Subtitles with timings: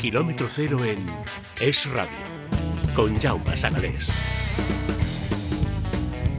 [0.00, 1.04] Kilómetro cero en
[1.60, 2.08] Es Radio,
[2.94, 4.08] con Jaume Sanalés.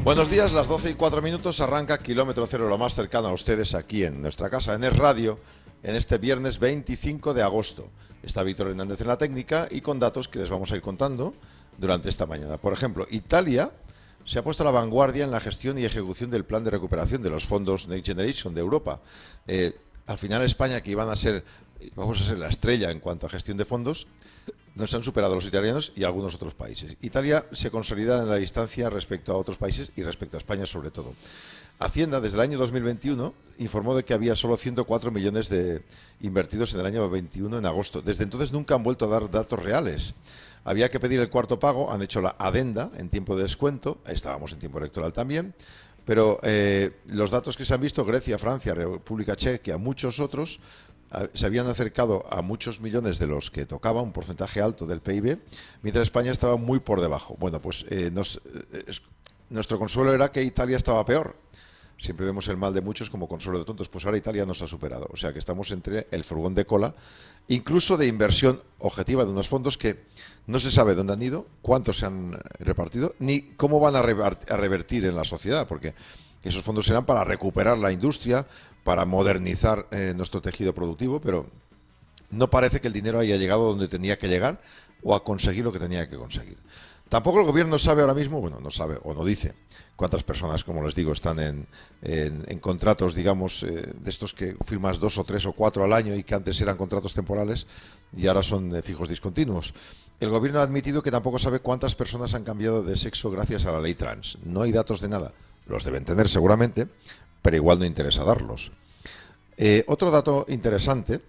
[0.05, 3.75] Buenos días, las 12 y 4 minutos arranca Kilómetro Cero, lo más cercano a ustedes
[3.75, 5.39] aquí en nuestra casa, en Es Radio,
[5.83, 7.89] en este viernes 25 de agosto.
[8.23, 11.33] Está Víctor Hernández en la técnica y con datos que les vamos a ir contando
[11.77, 12.57] durante esta mañana.
[12.57, 13.71] Por ejemplo, Italia
[14.23, 17.21] se ha puesto a la vanguardia en la gestión y ejecución del plan de recuperación
[17.21, 19.01] de los fondos Next Generation de Europa.
[19.47, 21.43] Eh, al final España, que iban a ser
[21.95, 24.07] vamos a ser la estrella en cuanto a gestión de fondos,
[24.75, 26.95] nos han superado los italianos y algunos otros países.
[27.01, 30.91] Italia se consolida en la distancia respecto a otros países y respecto a España sobre
[30.91, 31.13] todo.
[31.79, 35.81] Hacienda, desde el año 2021, informó de que había solo 104 millones de
[36.21, 38.01] invertidos en el año 21 en agosto.
[38.01, 40.13] Desde entonces nunca han vuelto a dar datos reales.
[40.65, 44.51] Había que pedir el cuarto pago, han hecho la adenda en tiempo de descuento, estábamos
[44.51, 45.53] en tiempo electoral también,
[46.05, 50.59] pero eh, los datos que se han visto, Grecia, Francia, República Checa, muchos otros,
[51.33, 55.39] se habían acercado a muchos millones de los que tocaba, un porcentaje alto del PIB,
[55.81, 57.35] mientras España estaba muy por debajo.
[57.39, 58.83] Bueno, pues eh, eh,
[59.49, 61.35] nuestro consuelo era que Italia estaba peor.
[61.97, 63.89] Siempre vemos el mal de muchos como consuelo de tontos.
[63.89, 65.09] Pues ahora Italia nos ha superado.
[65.11, 66.95] O sea que estamos entre el furgón de cola,
[67.49, 70.05] incluso de inversión objetiva de unos fondos que
[70.47, 75.05] no se sabe dónde han ido, cuántos se han repartido, ni cómo van a revertir
[75.05, 75.93] en la sociedad, porque
[76.41, 78.47] esos fondos serán para recuperar la industria,
[78.89, 81.45] para modernizar eh, nuestro tejido productivo, pero
[82.31, 84.59] no parece que el dinero haya llegado donde tenía que llegar
[85.03, 86.57] o a conseguir lo que tenía que conseguir.
[87.07, 89.53] Tampoco el gobierno sabe ahora mismo, bueno, no sabe o no dice
[89.95, 91.67] cuántas personas, como les digo, están en,
[92.01, 96.15] en, contratos, digamos, eh, de estos que firmas dos o tres o cuatro al año
[96.15, 97.67] y que antes eran contratos temporales
[98.17, 99.71] y ahora son de fijos discontinuos.
[100.19, 103.71] El gobierno ha admitido que tampoco sabe cuántas personas han cambiado de sexo gracias a
[103.71, 104.39] la ley trans.
[104.43, 105.31] No hay datos de nada.
[105.67, 106.87] Los deben tener seguramente,
[107.41, 108.71] pero igual no interesa darlos.
[109.57, 111.21] Eh, otro dato interesante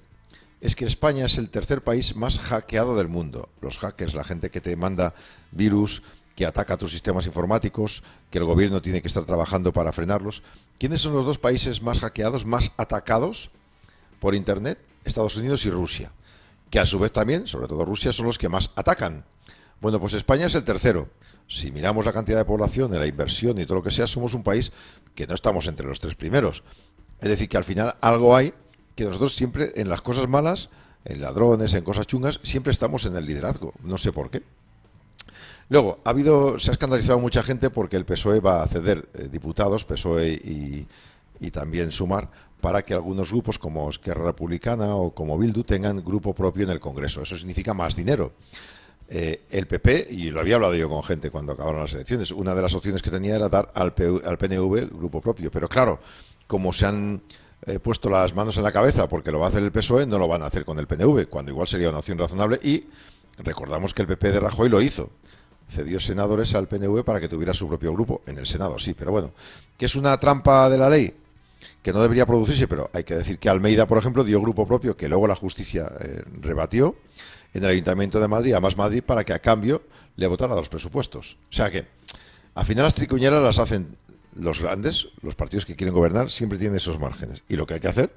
[0.60, 3.48] es que España es el tercer país más hackeado del mundo.
[3.60, 5.14] Los hackers, la gente que te manda
[5.50, 6.02] virus,
[6.36, 10.42] que ataca tus sistemas informáticos, que el gobierno tiene que estar trabajando para frenarlos.
[10.78, 13.50] ¿Quiénes son los dos países más hackeados, más atacados
[14.20, 14.78] por Internet?
[15.04, 16.12] Estados Unidos y Rusia.
[16.70, 19.24] Que a su vez también, sobre todo Rusia, son los que más atacan.
[19.80, 21.08] Bueno, pues España es el tercero.
[21.50, 24.34] Si miramos la cantidad de población, de la inversión y todo lo que sea, somos
[24.34, 24.70] un país
[25.16, 26.62] que no estamos entre los tres primeros.
[27.20, 28.54] Es decir, que al final algo hay
[28.94, 30.70] que nosotros siempre en las cosas malas,
[31.04, 33.74] en ladrones, en cosas chungas, siempre estamos en el liderazgo.
[33.82, 34.44] No sé por qué.
[35.68, 39.28] Luego, ha habido, se ha escandalizado mucha gente porque el PSOE va a ceder eh,
[39.28, 40.86] diputados, PSOE y,
[41.40, 42.30] y también Sumar,
[42.60, 46.78] para que algunos grupos como Esquerra Republicana o como Bildu tengan grupo propio en el
[46.78, 47.22] Congreso.
[47.22, 48.34] Eso significa más dinero.
[49.12, 52.54] Eh, el PP, y lo había hablado yo con gente cuando acabaron las elecciones, una
[52.54, 53.92] de las opciones que tenía era dar al,
[54.24, 55.50] al PNV grupo propio.
[55.50, 55.98] Pero claro,
[56.46, 57.20] como se han
[57.66, 60.16] eh, puesto las manos en la cabeza porque lo va a hacer el PSOE, no
[60.16, 62.60] lo van a hacer con el PNV, cuando igual sería una opción razonable.
[62.62, 62.84] Y
[63.38, 65.10] recordamos que el PP de Rajoy lo hizo.
[65.68, 69.10] Cedió senadores al PNV para que tuviera su propio grupo en el Senado, sí, pero
[69.10, 69.32] bueno,
[69.76, 71.14] que es una trampa de la ley
[71.82, 74.96] que no debería producirse, pero hay que decir que Almeida, por ejemplo, dio grupo propio
[74.96, 76.94] que luego la justicia eh, rebatió
[77.52, 79.82] en el Ayuntamiento de Madrid, a Más Madrid, para que a cambio
[80.16, 81.36] le votara los presupuestos.
[81.50, 81.86] O sea que,
[82.54, 83.96] al final las tricuñeras las hacen
[84.36, 87.42] los grandes, los partidos que quieren gobernar, siempre tienen esos márgenes.
[87.48, 88.12] Y lo que hay que hacer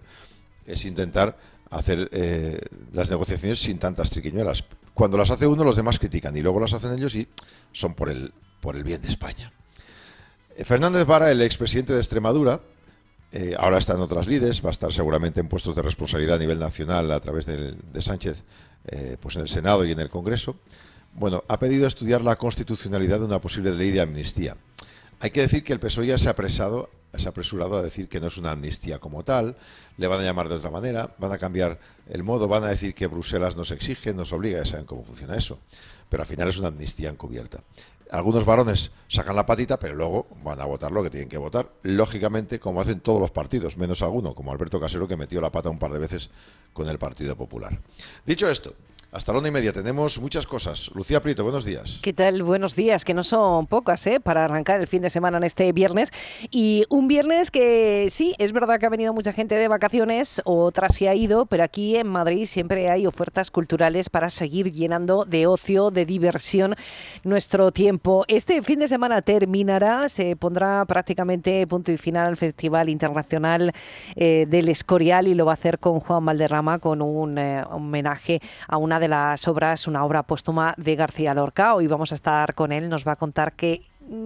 [0.66, 1.38] es intentar
[1.70, 2.60] hacer eh,
[2.94, 4.64] las negociaciones sin tantas triquiñuelas.
[4.94, 7.28] Cuando las hace uno, los demás critican y luego las hacen ellos y
[7.72, 9.52] son por el, por el bien de España.
[10.56, 12.62] Eh, Fernández Vara, el expresidente de Extremadura,
[13.32, 16.40] eh, ahora está en otras lides, va a estar seguramente en puestos de responsabilidad a
[16.40, 18.44] nivel nacional a través de, de Sánchez
[18.88, 20.58] eh, pues en el Senado y en el Congreso,
[21.14, 24.58] bueno, ha pedido estudiar la constitucionalidad de una posible ley de amnistía.
[25.20, 28.10] Hay que decir que el PSOE ya se ha, apresado, se ha apresurado a decir
[28.10, 29.56] que no es una amnistía como tal,
[29.98, 32.94] le van a llamar de otra manera, van a cambiar el modo, van a decir
[32.94, 35.60] que Bruselas nos exige, nos obliga, ya saben cómo funciona eso,
[36.10, 37.64] pero al final es una amnistía encubierta.
[38.12, 41.70] Algunos varones sacan la patita, pero luego van a votar lo que tienen que votar,
[41.84, 45.70] lógicamente, como hacen todos los partidos, menos alguno, como Alberto Casero, que metió la pata
[45.70, 46.30] un par de veces
[46.74, 47.80] con el Partido Popular.
[48.26, 48.74] Dicho esto,
[49.14, 50.90] Hasta la una y media tenemos muchas cosas.
[50.96, 52.00] Lucía Prieto, buenos días.
[52.02, 52.42] ¿Qué tal?
[52.42, 54.20] Buenos días, que no son pocas, ¿eh?
[54.20, 56.10] Para arrancar el fin de semana en este viernes.
[56.50, 60.90] Y un viernes que sí, es verdad que ha venido mucha gente de vacaciones, otra
[60.90, 65.46] se ha ido, pero aquí en Madrid siempre hay ofertas culturales para seguir llenando de
[65.46, 66.74] ocio, de diversión
[67.24, 68.26] nuestro tiempo.
[68.28, 73.74] Este fin de semana terminará, se pondrá prácticamente punto y final al Festival Internacional
[74.16, 78.42] eh, del Escorial y lo va a hacer con Juan Valderrama, con un eh, homenaje
[78.68, 81.76] a una de las obras, una obra póstuma de García Lorca.
[81.76, 83.82] Hoy vamos a estar con él, nos va a contar qué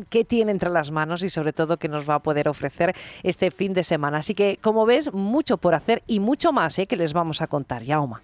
[0.09, 3.49] qué tiene entre las manos y sobre todo qué nos va a poder ofrecer este
[3.49, 4.19] fin de semana.
[4.19, 6.85] Así que, como ves, mucho por hacer y mucho más ¿eh?
[6.85, 8.21] que les vamos a contar, Yauma.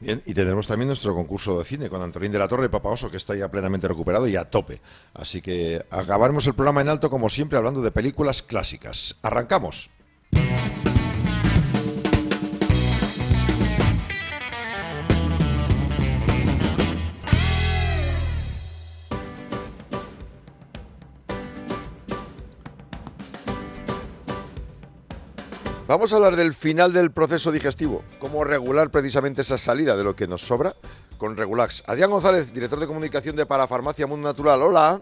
[0.00, 2.90] Bien, y tendremos también nuestro concurso de cine con Antonín de la Torre y Papa
[3.08, 4.80] que está ya plenamente recuperado y a tope.
[5.14, 9.16] Así que acabaremos el programa en alto, como siempre, hablando de películas clásicas.
[9.22, 9.90] Arrancamos.
[25.88, 30.14] Vamos a hablar del final del proceso digestivo, cómo regular precisamente esa salida de lo
[30.14, 30.74] que nos sobra
[31.16, 31.82] con Regulax.
[31.86, 34.60] Adrián González, director de comunicación de Parafarmacia Mundo Natural.
[34.60, 35.00] Hola.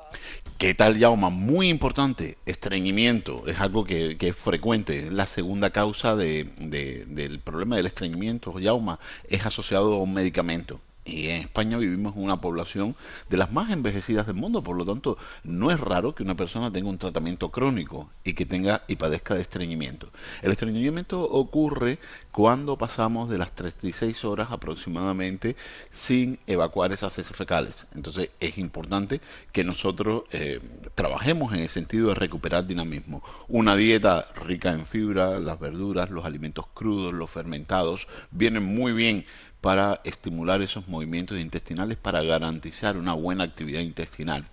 [0.59, 1.29] ¿Qué tal, Yauma?
[1.29, 3.43] Muy importante, estreñimiento.
[3.49, 5.11] Es algo que, es frecuente.
[5.11, 10.79] La segunda causa del problema del estreñimiento, Yauma, es asociado a un medicamento.
[11.07, 12.97] Y en España vivimos en una población
[13.31, 16.73] de las más envejecidas del mundo, por lo tanto, no es raro que una persona
[16.73, 20.09] tenga un tratamiento crónico y que tenga y padezca de estreñimiento.
[20.43, 22.01] El estreñimiento ocurre
[22.33, 25.57] cuando pasamos de las 36 horas aproximadamente
[25.91, 27.87] sin evacuar esas heces fecales.
[27.95, 29.21] Entonces, es importante
[29.53, 30.61] que nosotros eh,
[30.95, 33.23] trabajemos en el sentido de recuperar dinamismo.
[33.49, 39.25] Una dieta rica en fibra, las verduras, los alimentos crudos, los fermentados, vienen muy bien
[39.67, 44.47] para estimular esos movimientos intestinales para garantizar una buena actividad intestinal.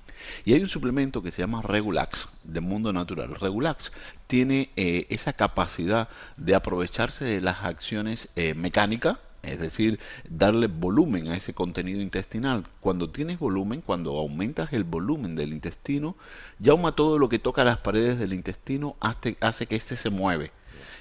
[0.43, 3.35] Y hay un suplemento que se llama Regulax, de Mundo Natural.
[3.35, 3.91] Regulax
[4.25, 11.27] tiene eh, esa capacidad de aprovecharse de las acciones eh, mecánicas, es decir, darle volumen
[11.27, 12.65] a ese contenido intestinal.
[12.79, 16.15] Cuando tienes volumen, cuando aumentas el volumen del intestino,
[16.57, 20.51] yauma todo lo que toca las paredes del intestino hace, hace que éste se mueve.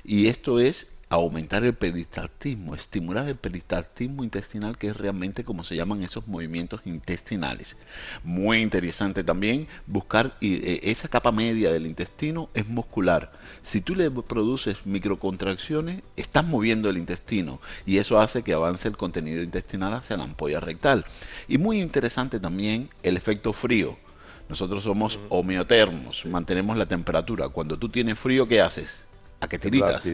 [0.05, 5.77] Y esto es aumentar el peristaltismo, estimular el peristaltismo intestinal, que es realmente como se
[5.77, 7.77] llaman esos movimientos intestinales.
[8.25, 13.33] Muy interesante también buscar eh, esa capa media del intestino es muscular.
[13.63, 18.97] Si tú le produces microcontracciones, estás moviendo el intestino y eso hace que avance el
[18.97, 21.05] contenido intestinal hacia la ampolla rectal.
[21.47, 23.99] Y muy interesante también el efecto frío.
[24.49, 27.49] Nosotros somos homeotermos, mantenemos la temperatura.
[27.49, 29.12] Cuando tú tienes frío, ¿qué haces?
[29.43, 30.05] A que tiritas.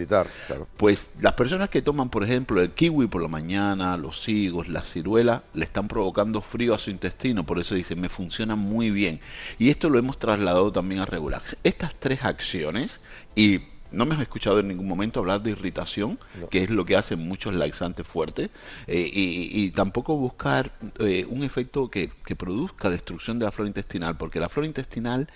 [0.78, 4.82] Pues las personas que toman, por ejemplo, el kiwi por la mañana, los higos, la
[4.82, 9.20] ciruela, le están provocando frío a su intestino, por eso dicen, me funciona muy bien.
[9.58, 11.58] Y esto lo hemos trasladado también a Regulax.
[11.62, 13.00] Estas tres acciones,
[13.36, 13.60] y
[13.90, 16.18] no me has escuchado en ningún momento hablar de irritación,
[16.50, 18.48] que es lo que hacen muchos laxantes fuertes,
[18.86, 24.16] eh, y, tampoco buscar eh, un efecto que, que, produzca destrucción de la flora intestinal,
[24.16, 25.28] porque la flora intestinal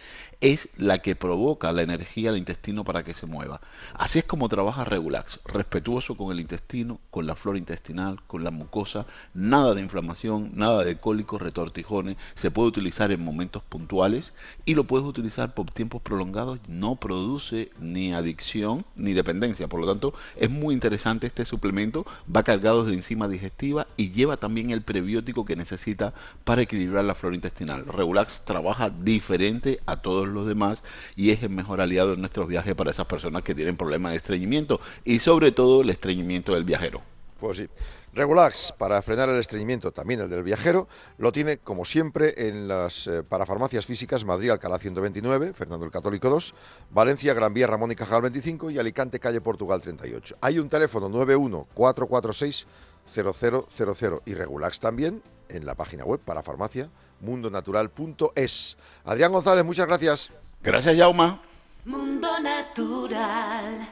[0.42, 3.60] es la que provoca la energía del intestino para que se mueva.
[3.94, 8.50] Así es como trabaja Regulax, respetuoso con el intestino, con la flora intestinal, con la
[8.50, 14.32] mucosa, nada de inflamación, nada de cólicos, retortijones, se puede utilizar en momentos puntuales
[14.64, 19.86] y lo puedes utilizar por tiempos prolongados, no produce ni adicción ni dependencia, por lo
[19.86, 24.82] tanto es muy interesante este suplemento, va cargado de enzima digestiva y lleva también el
[24.82, 27.86] prebiótico que necesita para equilibrar la flora intestinal.
[27.86, 30.82] Regulax trabaja diferente a todos los demás
[31.17, 34.17] y es el mejor aliado en nuestros viajes para esas personas que tienen problemas de
[34.17, 37.03] estreñimiento y sobre todo el estreñimiento del viajero.
[37.39, 37.69] Pues sí.
[38.15, 40.86] Regulax, para frenar el estreñimiento, también el del viajero,
[41.17, 46.29] lo tiene, como siempre, en las eh, parafarmacias físicas Madrid, Alcalá 129, Fernando el Católico
[46.29, 46.55] 2,
[46.91, 50.36] Valencia, Gran Vía, Ramón y Cajal 25 y Alicante, Calle Portugal 38.
[50.43, 52.67] Hay un teléfono 91 446
[53.06, 56.90] 0000 y Regulax también en la página web parafarmacia
[57.20, 58.76] mundonatural.es.
[59.04, 60.30] Adrián González, muchas gracias.
[60.62, 61.40] Gracias, Yauma.
[61.84, 63.88] Mundo Natural.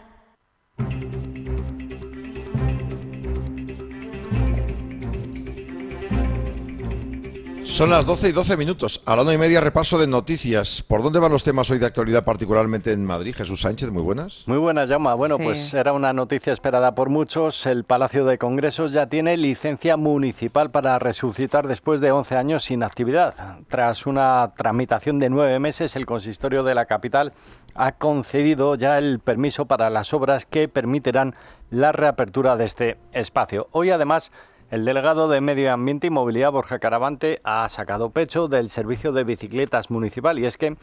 [7.70, 9.00] Son las 12 y 12 minutos.
[9.06, 10.82] A la una y media repaso de noticias.
[10.82, 13.34] ¿Por dónde van los temas hoy de actualidad, particularmente en Madrid?
[13.34, 14.42] Jesús Sánchez, muy buenas.
[14.46, 15.14] Muy buenas, Llama.
[15.14, 17.64] Bueno, pues era una noticia esperada por muchos.
[17.66, 22.82] El Palacio de Congresos ya tiene licencia municipal para resucitar después de 11 años sin
[22.82, 23.60] actividad.
[23.68, 27.32] Tras una tramitación de nueve meses, el consistorio de la capital
[27.74, 31.36] ha concedido ya el permiso para las obras que permitirán
[31.70, 33.68] la reapertura de este espacio.
[33.70, 34.32] Hoy, además,
[34.70, 39.24] El delegado de Medio Ambiente y Movilidad, Borja Caravante, ha sacado pecho del servicio de
[39.24, 40.76] bicicletas municipal y es que,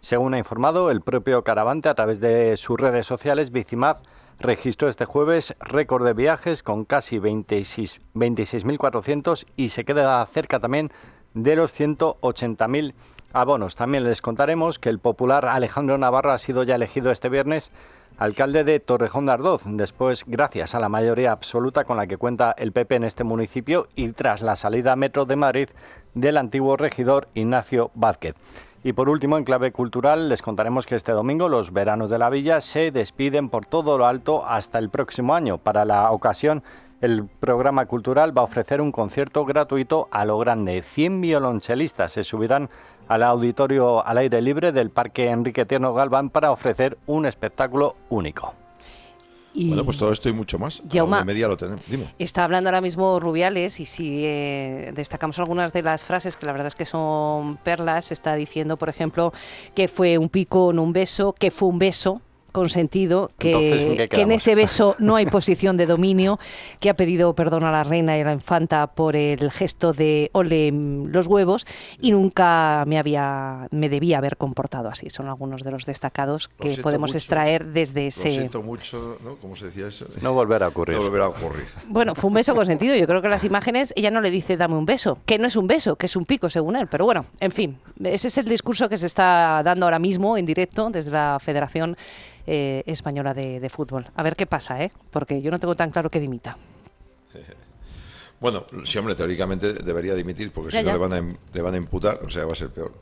[0.00, 3.98] según ha informado el propio Caravante a través de sus redes sociales, Bicimad
[4.40, 10.90] registró este jueves récord de viajes con casi 26.400 y se queda cerca también
[11.34, 12.94] de los 180.000
[13.32, 13.76] abonos.
[13.76, 17.70] También les contaremos que el popular Alejandro Navarro ha sido ya elegido este viernes
[18.18, 22.52] alcalde de Torrejón de Ardoz, después gracias a la mayoría absoluta con la que cuenta
[22.58, 25.68] el PP en este municipio y tras la salida a Metro de Madrid
[26.14, 28.34] del antiguo regidor Ignacio Vázquez.
[28.82, 32.30] Y por último, en clave cultural, les contaremos que este domingo los veranos de la
[32.30, 35.58] villa se despiden por todo lo alto hasta el próximo año.
[35.58, 36.62] Para la ocasión,
[37.00, 40.82] el programa cultural va a ofrecer un concierto gratuito a lo grande.
[40.82, 42.70] 100 violonchelistas se subirán
[43.08, 48.54] al auditorio al aire libre del Parque Enrique Tierno Galván para ofrecer un espectáculo único.
[49.54, 50.82] bueno, pues todo esto y mucho más.
[50.88, 51.84] Yauma, media lo tenemos.
[51.86, 52.14] Dime.
[52.18, 56.52] Está hablando ahora mismo Rubiales y si eh, destacamos algunas de las frases que la
[56.52, 59.32] verdad es que son perlas, está diciendo, por ejemplo,
[59.74, 62.20] que fue un pico, en un beso, que fue un beso,
[62.58, 66.40] consentido, que, que en ese beso no hay posición de dominio,
[66.80, 70.30] que ha pedido perdón a la reina y a la infanta por el gesto de
[70.32, 71.66] ole los huevos
[72.00, 75.08] y nunca me había me debía haber comportado así.
[75.10, 78.28] Son algunos de los destacados que podemos extraer desde ese.
[78.28, 79.36] Lo siento mucho, ¿no?
[79.36, 80.06] ¿Cómo se decía eso?
[80.20, 80.96] No volverá a ocurrir.
[80.96, 81.66] No volverá a ocurrir.
[81.86, 82.96] Bueno, fue un beso consentido.
[82.96, 85.54] Yo creo que las imágenes, ella no le dice dame un beso, que no es
[85.54, 86.88] un beso, que es un pico según él.
[86.88, 90.44] Pero bueno, en fin, ese es el discurso que se está dando ahora mismo en
[90.44, 91.96] directo desde la Federación
[92.50, 94.06] eh, española de, fútbol.
[94.14, 94.90] A ver qué pasa, ¿eh?
[95.10, 96.56] Porque yo no tengo tan claro que dimita.
[98.40, 101.76] Bueno, sí, hombre, teóricamente debería dimitir porque si no le van, a, le van a
[101.76, 102.92] imputar, o sea, va a ser peor.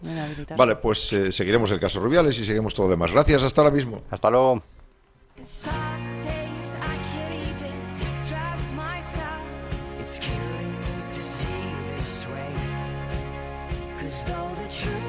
[0.57, 3.13] Vale, pues eh, seguiremos el caso Rubiales y seguiremos todo lo demás.
[3.13, 4.01] Gracias, hasta ahora mismo.
[4.11, 4.63] Hasta luego.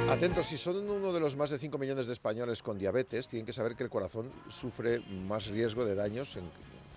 [0.10, 3.46] Atentos, si son uno de los más de 5 millones de españoles con diabetes, tienen
[3.46, 6.46] que saber que el corazón sufre más riesgo de daños en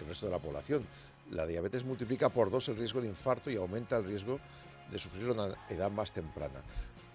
[0.01, 0.87] el resto de la población.
[1.33, 4.39] La diabetes multiplica por dos el riesgo de infarto y aumenta el riesgo
[4.93, 6.61] de sufrirlo en una edad más temprana.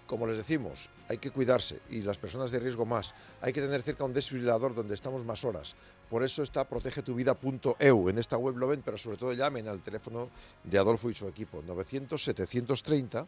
[0.06, 3.14] Como les decimos, hay que cuidarse y las personas de riesgo más.
[3.42, 5.76] Hay que tener cerca un desfibrilador donde estamos más horas.
[6.10, 8.10] Por eso está protegetuvida.eu.
[8.10, 10.30] En esta web lo ven, pero sobre todo llamen al teléfono
[10.64, 13.26] de Adolfo y su equipo, 900-730.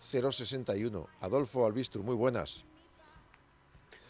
[0.00, 1.06] 061.
[1.20, 2.64] Adolfo Albistru, muy buenas.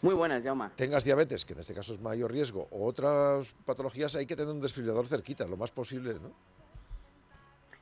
[0.01, 0.71] Muy buenas, Jauma.
[0.75, 4.53] Tengas diabetes, que en este caso es mayor riesgo, o otras patologías, hay que tener
[4.53, 6.31] un desfibrilador cerquita, lo más posible, ¿no?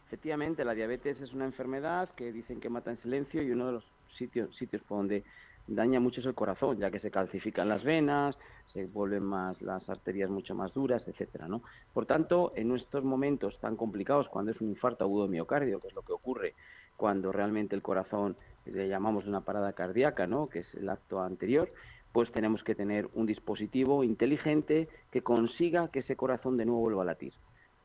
[0.07, 3.71] Efectivamente, la diabetes es una enfermedad que dicen que mata en silencio y uno de
[3.73, 3.83] los
[4.17, 5.23] sitios, sitios por donde
[5.67, 8.35] daña mucho es el corazón, ya que se calcifican las venas,
[8.73, 11.61] se vuelven más las arterias mucho más duras, etcétera, ¿no?
[11.93, 15.89] Por tanto, en estos momentos tan complicados, cuando es un infarto agudo de miocardio, que
[15.89, 16.55] es lo que ocurre
[16.97, 18.35] cuando realmente el corazón
[18.65, 20.49] le llamamos una parada cardíaca, ¿no?
[20.49, 21.71] que es el acto anterior,
[22.11, 27.03] pues tenemos que tener un dispositivo inteligente que consiga que ese corazón de nuevo vuelva
[27.03, 27.33] a latir.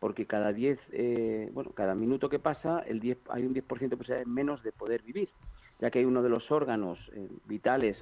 [0.01, 3.97] Porque cada 10, eh, bueno, cada minuto que pasa, el 10, hay un 10% de
[3.97, 5.29] posibilidad menos de poder vivir,
[5.81, 7.97] ya que hay uno de los órganos eh, vitales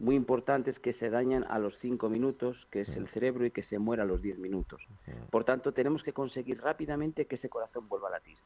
[0.00, 3.64] muy importantes que se dañan a los 5 minutos, que es el cerebro, y que
[3.64, 4.80] se muera a los 10 minutos.
[5.30, 8.36] Por tanto, tenemos que conseguir rápidamente que ese corazón vuelva a latir.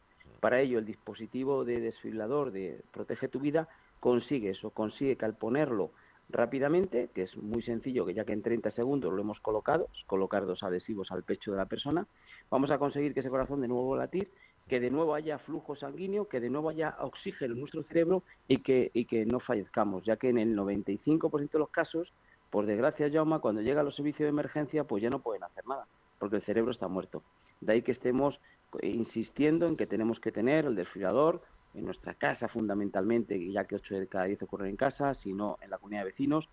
[0.42, 3.68] Para ello, el dispositivo de desfibrilador de Protege tu Vida
[4.00, 5.92] consigue eso, consigue que al ponerlo
[6.28, 10.44] rápidamente, que es muy sencillo, que ya que en 30 segundos lo hemos colocado, colocar
[10.44, 12.08] dos adhesivos al pecho de la persona,
[12.50, 14.32] vamos a conseguir que ese corazón de nuevo latir,
[14.66, 18.58] que de nuevo haya flujo sanguíneo, que de nuevo haya oxígeno en nuestro cerebro y
[18.58, 22.12] que, y que no fallezcamos, ya que en el 95% de los casos,
[22.50, 25.64] por desgracia, Jauma, cuando llega a los servicios de emergencia, pues ya no pueden hacer
[25.68, 25.86] nada,
[26.18, 27.22] porque el cerebro está muerto.
[27.60, 28.40] De ahí que estemos
[28.82, 31.42] insistiendo en que tenemos que tener el desfibrilador
[31.74, 35.70] en nuestra casa fundamentalmente, ya que 8 de cada 10 ocurren en casa, sino en
[35.70, 36.48] la comunidad de vecinos,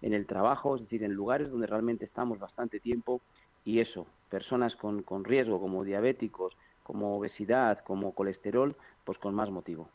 [0.00, 3.20] en el trabajo, es decir, en lugares donde realmente estamos bastante tiempo
[3.64, 8.74] y eso, personas con, con riesgo como diabéticos, como obesidad, como colesterol,
[9.04, 9.88] pues con más motivo.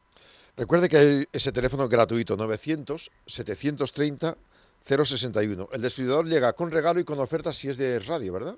[0.56, 4.38] Recuerde que hay ese teléfono gratuito 900 730
[4.82, 5.70] 061.
[5.72, 8.58] El desfibrilador llega con regalo y con ofertas si es de radio, ¿verdad?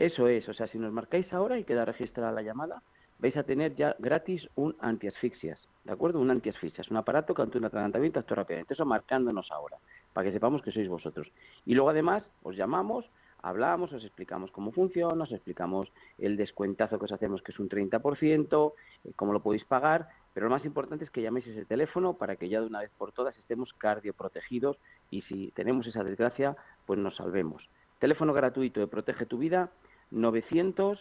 [0.00, 2.82] Eso es, o sea, si nos marcáis ahora y queda registrada la llamada,
[3.18, 6.20] vais a tener ya gratis un antiasfixias, ¿de acuerdo?
[6.20, 8.72] Un antiasfixias, un aparato que ante un atragantamiento actúa rápidamente.
[8.72, 9.76] Eso marcándonos ahora,
[10.14, 11.30] para que sepamos que sois vosotros.
[11.66, 13.04] Y luego además os llamamos,
[13.42, 17.68] hablamos, os explicamos cómo funciona, os explicamos el descuentazo que os hacemos, que es un
[17.68, 18.72] 30%,
[19.04, 22.36] eh, cómo lo podéis pagar, pero lo más importante es que llaméis ese teléfono para
[22.36, 24.78] que ya de una vez por todas estemos cardioprotegidos
[25.10, 27.68] y si tenemos esa desgracia, pues nos salvemos.
[27.98, 29.70] Teléfono gratuito de Protege tu Vida
[30.10, 30.98] 900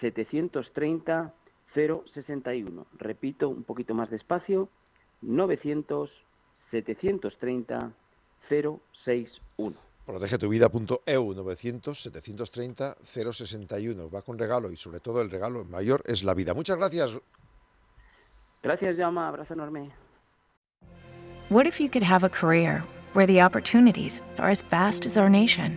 [0.00, 1.32] 730
[1.74, 2.86] 061.
[2.98, 4.68] Repito un poquito más despacio,
[5.22, 6.10] 900
[6.70, 7.92] 730
[8.48, 9.76] 061.
[10.04, 14.10] Protegetuvida.eu 900 730 061.
[14.10, 16.54] Va con regalo y sobre todo el regalo mayor es la vida.
[16.54, 17.16] Muchas gracias.
[18.62, 19.28] Gracias, Llama.
[19.28, 19.90] Abrazo enorme.
[21.50, 22.82] What if you could have a career
[23.14, 25.76] where the opportunities are as vast as our nation,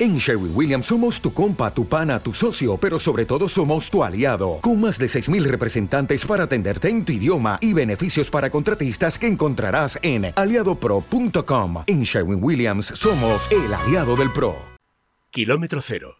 [0.00, 4.02] En Sherwin Williams somos tu compa, tu pana, tu socio, pero sobre todo somos tu
[4.02, 9.18] aliado, con más de 6.000 representantes para atenderte en tu idioma y beneficios para contratistas
[9.20, 11.84] que encontrarás en aliadopro.com.
[11.86, 14.56] En Sherwin Williams somos el aliado del PRO.
[15.30, 16.16] Kilómetro cero,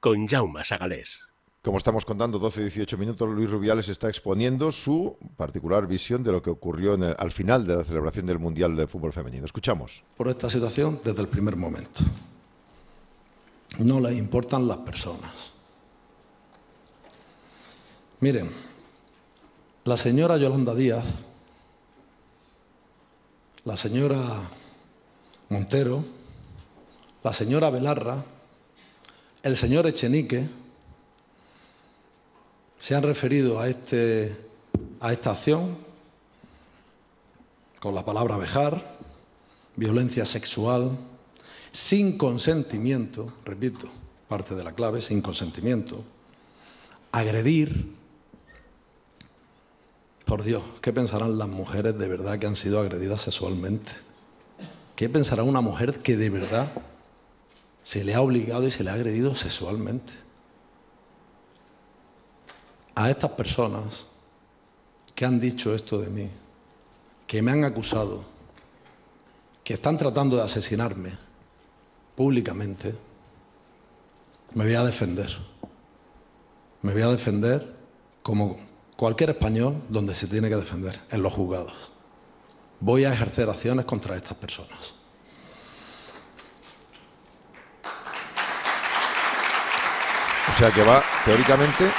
[0.00, 1.20] con Jaume Sagalés.
[1.62, 6.50] Como estamos contando, 12-18 minutos, Luis Rubiales está exponiendo su particular visión de lo que
[6.50, 9.44] ocurrió en el- al final de la celebración del Mundial de Fútbol Femenino.
[9.44, 10.02] Escuchamos.
[10.16, 12.00] por esta situación desde el primer momento.
[13.78, 15.52] No les importan las personas.
[18.20, 18.50] Miren,
[19.84, 21.04] la señora Yolanda Díaz,
[23.64, 24.18] la señora
[25.48, 26.04] Montero,
[27.22, 28.24] la señora Belarra,
[29.42, 30.48] el señor Echenique,
[32.78, 34.36] se han referido a, este,
[35.00, 35.78] a esta acción
[37.80, 38.96] con la palabra vejar,
[39.76, 40.98] violencia sexual,
[41.74, 43.88] sin consentimiento, repito,
[44.28, 46.04] parte de la clave, sin consentimiento,
[47.10, 47.92] agredir.
[50.24, 53.90] Por Dios, ¿qué pensarán las mujeres de verdad que han sido agredidas sexualmente?
[54.94, 56.72] ¿Qué pensará una mujer que de verdad
[57.82, 60.12] se le ha obligado y se le ha agredido sexualmente?
[62.94, 64.06] A estas personas
[65.16, 66.30] que han dicho esto de mí,
[67.26, 68.22] que me han acusado,
[69.64, 71.33] que están tratando de asesinarme
[72.14, 72.94] públicamente,
[74.54, 75.36] me voy a defender.
[76.82, 77.74] Me voy a defender
[78.22, 78.56] como
[78.96, 81.92] cualquier español donde se tiene que defender, en los juzgados.
[82.80, 84.94] Voy a ejercer acciones contra estas personas.
[90.48, 91.90] O sea que va, teóricamente,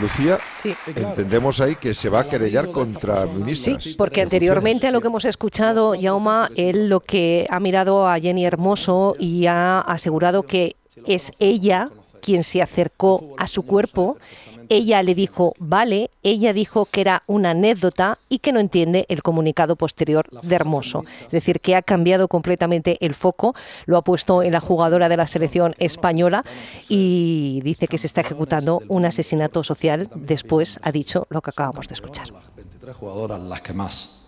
[0.00, 0.74] Lucía, Sí.
[0.94, 3.82] entendemos ahí que se va a querellar contra ministras.
[3.82, 8.18] Sí, porque anteriormente a lo que hemos escuchado, Yauma, él lo que ha mirado a
[8.18, 14.18] Jenny Hermoso y ha asegurado que es ella quien se acercó a su cuerpo.
[14.68, 19.22] Ella le dijo, vale, ella dijo que era una anécdota y que no entiende el
[19.22, 21.04] comunicado posterior de Hermoso.
[21.24, 23.54] Es decir, que ha cambiado completamente el foco,
[23.86, 26.44] lo ha puesto en la jugadora de la selección española
[26.88, 30.08] y dice que se está ejecutando un asesinato social.
[30.14, 32.28] Después ha dicho lo que acabamos de escuchar.
[32.56, 34.26] 23 jugadoras, las que más.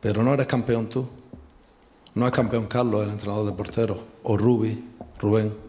[0.00, 1.08] Pero no eres campeón tú.
[2.14, 3.98] No es campeón Carlos, el entrenador de porteros.
[4.22, 4.84] O Rubi,
[5.18, 5.67] Rubén.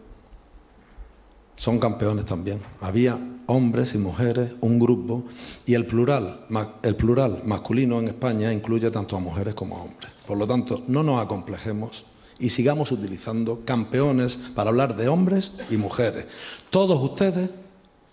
[1.60, 2.62] Son campeones también.
[2.80, 5.24] Había hombres y mujeres, un grupo,
[5.66, 6.46] y el plural,
[6.82, 10.10] el plural masculino en España incluye tanto a mujeres como a hombres.
[10.26, 12.06] Por lo tanto, no nos acomplejemos
[12.38, 16.28] y sigamos utilizando campeones para hablar de hombres y mujeres.
[16.70, 17.50] Todos ustedes,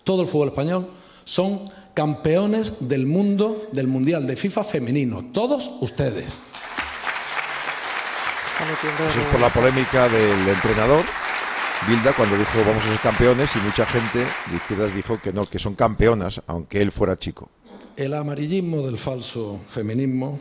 [0.04, 0.90] todo el fútbol español,
[1.24, 1.62] son
[1.94, 5.24] campeones del mundo, del Mundial de FIFA femenino.
[5.32, 6.38] Todos ustedes.
[9.08, 11.06] Eso es por la polémica del entrenador,
[11.86, 15.44] Bilda, cuando dijo vamos a ser campeones y mucha gente de izquierdas dijo que no,
[15.44, 17.48] que son campeonas, aunque él fuera chico.
[17.96, 20.40] El amarillismo del falso feminismo,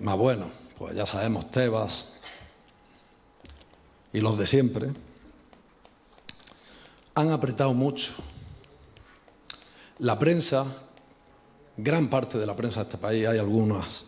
[0.00, 2.08] más bueno, pues ya sabemos, Tebas
[4.12, 4.90] y los de siempre,
[7.14, 8.12] han apretado mucho.
[9.98, 10.66] La prensa,
[11.76, 14.04] gran parte de la prensa de este país, hay algunas,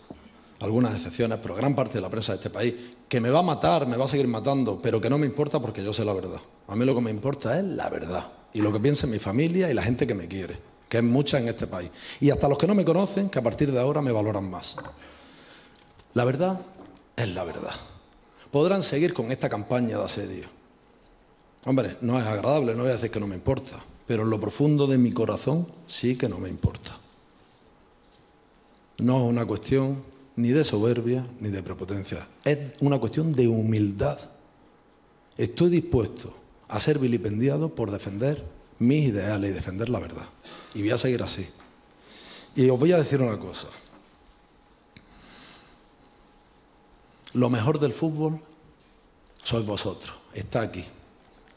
[0.61, 2.75] algunas excepciones, pero gran parte de la prensa de este país,
[3.09, 5.61] que me va a matar, me va a seguir matando, pero que no me importa
[5.61, 6.41] porque yo sé la verdad.
[6.69, 9.71] A mí lo que me importa es la verdad y lo que piensa mi familia
[9.71, 11.91] y la gente que me quiere, que es mucha en este país.
[12.21, 14.77] Y hasta los que no me conocen, que a partir de ahora me valoran más.
[16.15, 16.61] La verdad
[17.17, 17.75] es la verdad.
[18.51, 20.49] Podrán seguir con esta campaña de asedio.
[21.67, 24.41] Hombre, no es agradable, no voy a decir que no me importa, pero en lo
[24.41, 26.99] profundo de mi corazón sí que no me importa.
[28.99, 30.05] No es una cuestión
[30.37, 34.19] ni de soberbia ni de prepotencia, es una cuestión de humildad.
[35.37, 36.35] Estoy dispuesto
[36.69, 38.45] a ser vilipendiado por defender
[38.79, 40.29] mis ideales y defender la verdad.
[40.75, 41.49] Y voy a seguir así.
[42.57, 43.69] Y os voy a decir una cosa.
[47.33, 48.41] Lo mejor del fútbol
[49.43, 50.85] sois vosotros, está aquí.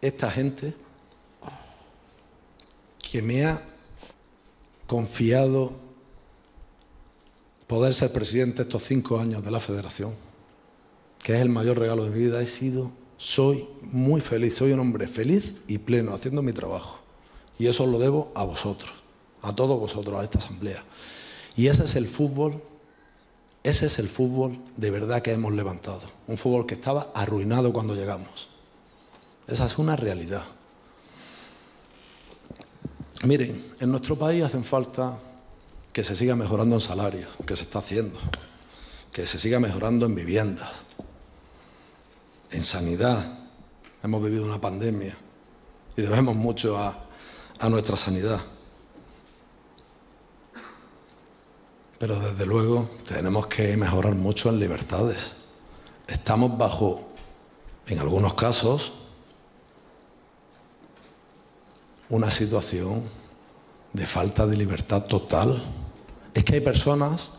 [0.02, 0.74] Esta gente
[3.12, 3.62] que me ha
[4.88, 5.87] confiado
[7.68, 10.14] poder ser presidente estos cinco años de la federación,
[11.22, 14.80] que es el mayor regalo de mi vida, he sido, soy muy feliz, soy un
[14.80, 17.00] hombre feliz y pleno haciendo mi trabajo.
[17.60, 18.92] Y eso lo debo a vosotros,
[19.42, 20.84] a todos vosotros, a esta asamblea.
[21.56, 22.62] Y ese es el fútbol,
[23.64, 26.02] ese es el fútbol de verdad que hemos levantado.
[26.28, 28.48] Un fútbol que estaba arruinado cuando llegamos.
[29.48, 30.44] Esa es una realidad.
[33.26, 35.18] Miren, en nuestro país hacen falta
[35.98, 38.20] que se siga mejorando en salarios, que se está haciendo,
[39.12, 40.70] que se siga mejorando en viviendas,
[42.52, 43.40] en sanidad.
[44.04, 45.18] Hemos vivido una pandemia
[45.96, 47.04] y debemos mucho a,
[47.60, 48.42] a nuestra sanidad.
[51.98, 55.34] Pero desde luego tenemos que mejorar mucho en libertades.
[56.06, 57.10] Estamos bajo,
[57.88, 58.94] en algunos casos,
[62.08, 63.02] una situación
[63.94, 65.87] de falta de libertad total.
[66.38, 67.32] Es que hay personas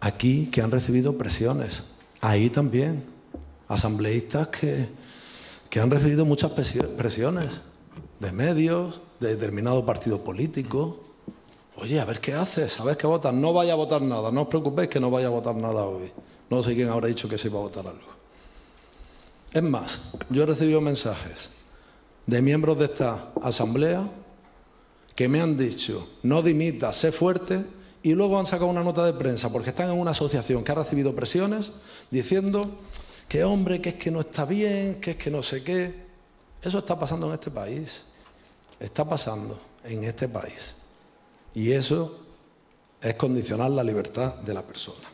[0.00, 1.82] aquí que han recibido presiones,
[2.22, 3.04] ahí también,
[3.68, 4.88] asambleístas que,
[5.68, 7.60] que han recibido muchas presiones
[8.18, 11.04] de medios, de determinado partido político.
[11.76, 13.34] Oye, a ver qué haces, a ver qué votas.
[13.34, 16.10] No vaya a votar nada, no os preocupéis que no vaya a votar nada hoy.
[16.48, 18.08] No sé quién habrá dicho que se iba a votar algo.
[19.52, 21.50] Es más, yo he recibido mensajes
[22.24, 24.10] de miembros de esta asamblea
[25.14, 29.12] que me han dicho, no dimita, sé fuerte, y luego han sacado una nota de
[29.12, 31.72] prensa porque están en una asociación que ha recibido presiones
[32.10, 32.78] diciendo
[33.28, 36.08] que hombre, que es que no está bien, que es que no sé qué.
[36.62, 38.04] Eso está pasando en este país,
[38.78, 40.74] está pasando en este país.
[41.54, 42.18] Y eso
[43.00, 45.08] es condicionar la libertad de la persona.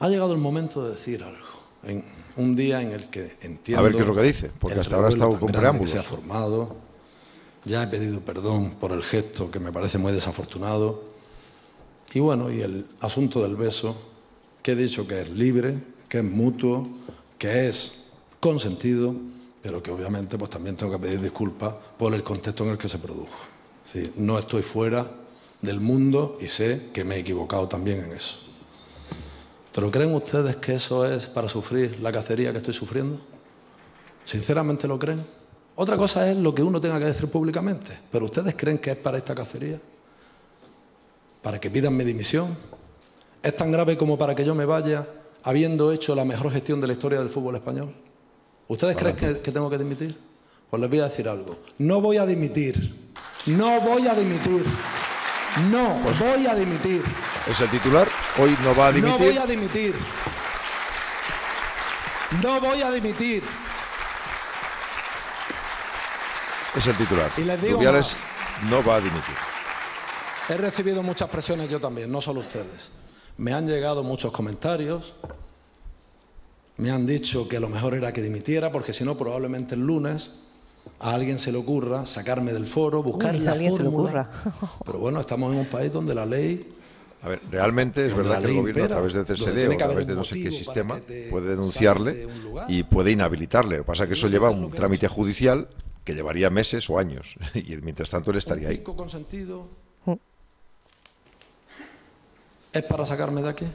[0.00, 1.46] Ha llegado el momento de decir algo.
[1.82, 2.04] En
[2.36, 3.80] un día en el que entiendo.
[3.80, 5.90] A ver qué es lo que dice, porque hasta ahora ha estado con preámbulos.
[5.90, 6.87] se ha formado.
[7.68, 11.04] Ya he pedido perdón por el gesto que me parece muy desafortunado.
[12.14, 13.94] Y bueno, y el asunto del beso,
[14.62, 15.78] que he dicho que es libre,
[16.08, 16.88] que es mutuo,
[17.36, 17.92] que es
[18.40, 19.14] consentido,
[19.62, 22.88] pero que obviamente pues también tengo que pedir disculpas por el contexto en el que
[22.88, 23.36] se produjo.
[24.16, 25.06] no estoy fuera
[25.60, 28.38] del mundo y sé que me he equivocado también en eso.
[29.74, 33.20] ¿Pero creen ustedes que eso es para sufrir la cacería que estoy sufriendo?
[34.24, 35.37] ¿Sinceramente lo creen?
[35.80, 38.96] Otra cosa es lo que uno tenga que decir públicamente, pero ¿ustedes creen que es
[38.96, 39.78] para esta cacería?
[41.40, 42.58] ¿Para que pidan mi dimisión?
[43.44, 45.06] ¿Es tan grave como para que yo me vaya
[45.44, 47.94] habiendo hecho la mejor gestión de la historia del fútbol español?
[48.66, 50.18] ¿Ustedes creen que, que tengo que dimitir?
[50.68, 51.56] Pues les voy a decir algo.
[51.78, 53.12] No voy a dimitir.
[53.46, 54.64] No voy a dimitir.
[55.70, 57.04] No Pues voy a dimitir.
[57.48, 58.08] Es el titular.
[58.42, 59.16] Hoy no va a dimitir.
[59.16, 59.94] No voy a dimitir.
[62.42, 63.67] No voy a dimitir.
[66.76, 67.30] Es el titular.
[67.36, 68.22] Y les digo Rubiales
[68.70, 69.34] no va a dimitir.
[70.48, 72.90] He recibido muchas presiones yo también, no solo ustedes.
[73.36, 75.14] Me han llegado muchos comentarios.
[76.76, 80.32] Me han dicho que lo mejor era que dimitiera, porque si no, probablemente el lunes
[81.00, 83.90] a alguien se le ocurra sacarme del foro, buscar Uy, a la alguien se le
[83.90, 84.30] fórmula.
[84.84, 86.76] Pero bueno, estamos en un país donde la ley
[87.22, 90.06] A ver, realmente es verdad que el gobierno a través del CSD o a través
[90.06, 90.98] de no sé qué sistema
[91.30, 92.28] puede denunciarle de
[92.68, 93.78] y puede inhabilitarle.
[93.78, 95.68] Lo que pasa es que eso lleva un trámite judicial
[96.08, 98.78] que llevaría meses o años y mientras tanto él estaría ahí.
[98.78, 99.68] consentido
[102.72, 103.66] es para sacarme de aquí.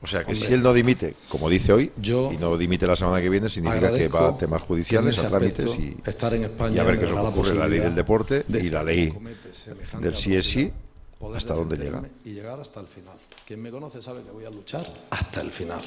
[0.00, 2.86] O sea que Hombre, si él no dimite, como dice hoy, yo y no dimite
[2.86, 6.44] la semana que viene, significa que va a temas judiciales, a trámites y, estar en
[6.44, 7.54] España y a ver qué ocurre.
[7.54, 9.12] La ley del deporte de y la ley
[10.00, 10.72] del sí es sí,
[11.34, 12.02] hasta dónde llega.
[12.24, 13.16] Y llegar hasta el final.
[13.46, 15.82] Quien me conoce sabe que voy a luchar hasta el final.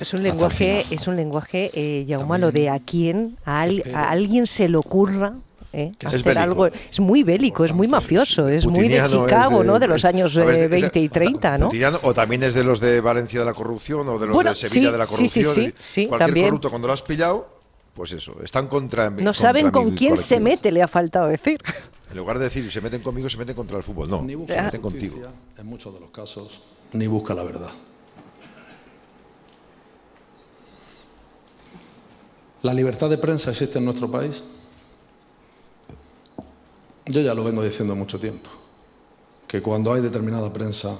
[0.00, 4.10] Es un lenguaje, es un lenguaje, eh, Jaume, lo de a quién, a, al- a
[4.10, 5.34] alguien se le ocurra
[5.72, 6.66] eh, Es hacer algo.
[6.66, 9.78] Es muy bélico, es muy mafioso, es muy de Chicago, es ¿no?
[9.78, 11.66] De los es- años ver, eh, es de- 20 y 30, ¿no?
[11.66, 14.50] Putiniano, o también es de los de Valencia de la corrupción o de los Bueno,
[14.50, 15.54] de Sevilla sí, de la sí, sí, corrupción.
[15.66, 16.46] sí, sí, Cualquier también.
[16.46, 17.48] corrupto cuando lo has pillado,
[17.94, 21.60] pues eso, están contra No saben con quién se mete, le ha faltado decir.
[22.10, 24.10] En lugar de decir se meten conmigo, se meten contra el fútbol.
[24.10, 25.18] No, Ni se meten contigo.
[25.56, 26.62] En muchos de los casos,
[26.94, 27.70] ni busca la verdad.
[32.62, 34.42] ¿La libertad de prensa existe en nuestro país?
[37.06, 38.50] Yo ya lo vengo diciendo mucho tiempo,
[39.48, 40.98] que cuando hay determinada prensa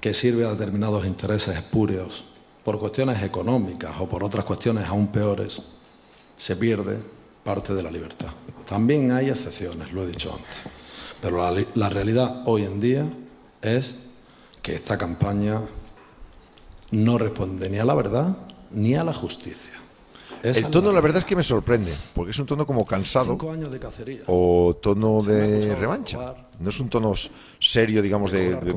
[0.00, 2.24] que sirve a determinados intereses espurios,
[2.64, 5.60] por cuestiones económicas o por otras cuestiones aún peores,
[6.36, 6.98] se pierde
[7.44, 8.30] parte de la libertad.
[8.66, 10.72] También hay excepciones, lo he dicho antes,
[11.20, 13.06] pero la, la realidad hoy en día
[13.60, 13.96] es
[14.62, 15.60] que esta campaña
[16.90, 18.36] no responde ni a la verdad
[18.70, 19.83] ni a la justicia.
[20.44, 23.50] El tono, la verdad es que me sorprende, porque es un tono como cansado Cinco
[23.50, 24.20] años de cacería.
[24.26, 26.18] o tono de revancha.
[26.18, 27.14] robar, No es un tono
[27.58, 28.74] serio, digamos, de, de.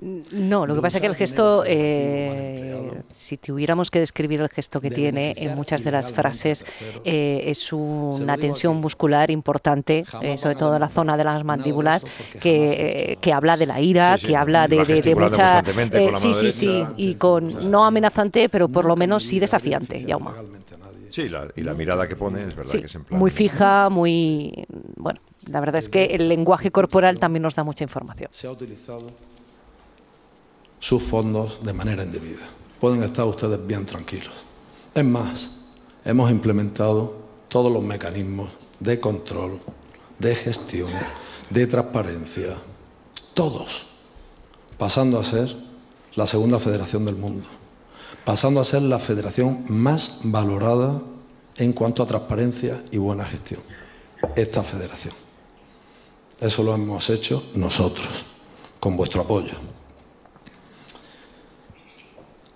[0.00, 4.80] No, lo que pasa es que el gesto, eh, si tuviéramos que describir el gesto
[4.80, 6.64] que tiene en muchas de las frases,
[7.04, 12.04] eh, es una tensión muscular importante, eh, sobre todo en la zona de las mandíbulas,
[12.40, 15.62] que, eh, que habla de la ira, Sí, sí, que habla de, de- de mucha...
[15.62, 20.30] la sí, sí, sí, y con no amenazante, pero por lo menos sí desafiante, Yauma.
[20.30, 21.06] legalmente a nadie.
[21.10, 23.20] Sí, la- y la mirada que pone es verdad Sí, que es en plan.
[23.20, 24.64] muy fija, muy...
[24.96, 28.30] Bueno, la verdad es que el lenguaje corporal también nos da mucha información.
[28.32, 29.10] Se ha utilizado
[30.82, 32.44] sus fondos de manera indebida.
[32.80, 34.34] Pueden estar ustedes bien tranquilos.
[34.92, 35.52] Es más,
[36.04, 37.14] hemos implementado
[37.46, 39.60] todos los mecanismos de control,
[40.18, 40.90] de gestión,
[41.50, 42.56] de transparencia,
[43.32, 43.86] todos,
[44.76, 45.56] pasando a ser
[46.16, 47.46] la segunda federación del mundo,
[48.24, 51.00] pasando a ser la federación más valorada
[51.58, 53.60] en cuanto a transparencia y buena gestión.
[54.34, 55.14] Esta federación.
[56.40, 58.26] Eso lo hemos hecho nosotros,
[58.80, 59.71] con vuestro apoyo.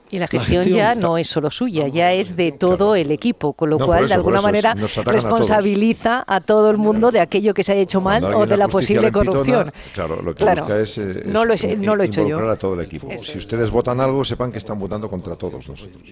[0.08, 3.54] Y la gestión, gestión, ya no es solo suya, ya es de todo el equipo,
[3.54, 7.18] con lo No, cual de alguna es- manera a responsabiliza a, todo el mundo de
[7.20, 9.72] aquello que se haya hecho mal o de la posible corrupción.
[9.94, 10.62] Claro, lo que Claro.
[10.62, 12.48] busca es, es No lo he- in- no lo he hecho yo.
[12.48, 13.10] a todo el equipo.
[13.10, 16.02] Eso Si ustedes votan algo, sepan que están votando contra todos nosotros.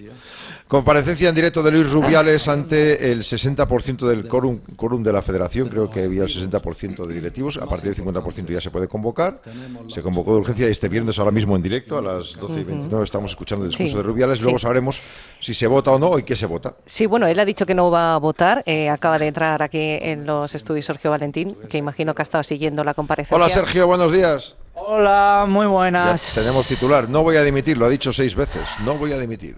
[0.67, 5.69] Comparecencia en directo de Luis Rubiales ante el 60% del quórum, quórum de la federación.
[5.69, 7.57] Creo que había el 60% de directivos.
[7.57, 9.41] A partir del 50% ya se puede convocar.
[9.89, 12.63] Se convocó de urgencia y este viernes ahora mismo en directo a las 12 y
[12.63, 14.41] 29 estamos escuchando el discurso Sí, de Rubiales.
[14.41, 14.63] Luego sí.
[14.63, 14.99] sabremos
[15.39, 16.75] si se vota o no y qué se vota.
[16.87, 18.63] Sí, bueno, él ha dicho que no va a votar.
[18.65, 22.43] eh, acaba de entrar aquí en los estudios Sergio Valentín, que imagino que ha estado
[22.43, 23.37] siguiendo la comparecencia.
[23.37, 24.55] Hola Sergio, buenos días.
[24.73, 26.33] Hola, muy Ya buenas.
[26.33, 27.07] tenemos titular.
[27.07, 28.63] No voy a dimitir, lo ha dicho seis veces.
[28.83, 29.55] No voy a dimitir.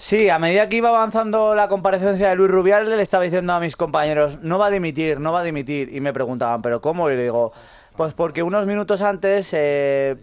[0.00, 3.58] Sí, a medida que iba avanzando la comparecencia de Luis Rubiales, le estaba diciendo a
[3.58, 5.92] mis compañeros, no va a dimitir, no va a dimitir.
[5.92, 7.10] Y me preguntaban, ¿pero cómo?
[7.10, 7.52] Y le digo,
[7.96, 10.14] pues porque unos minutos antes eh,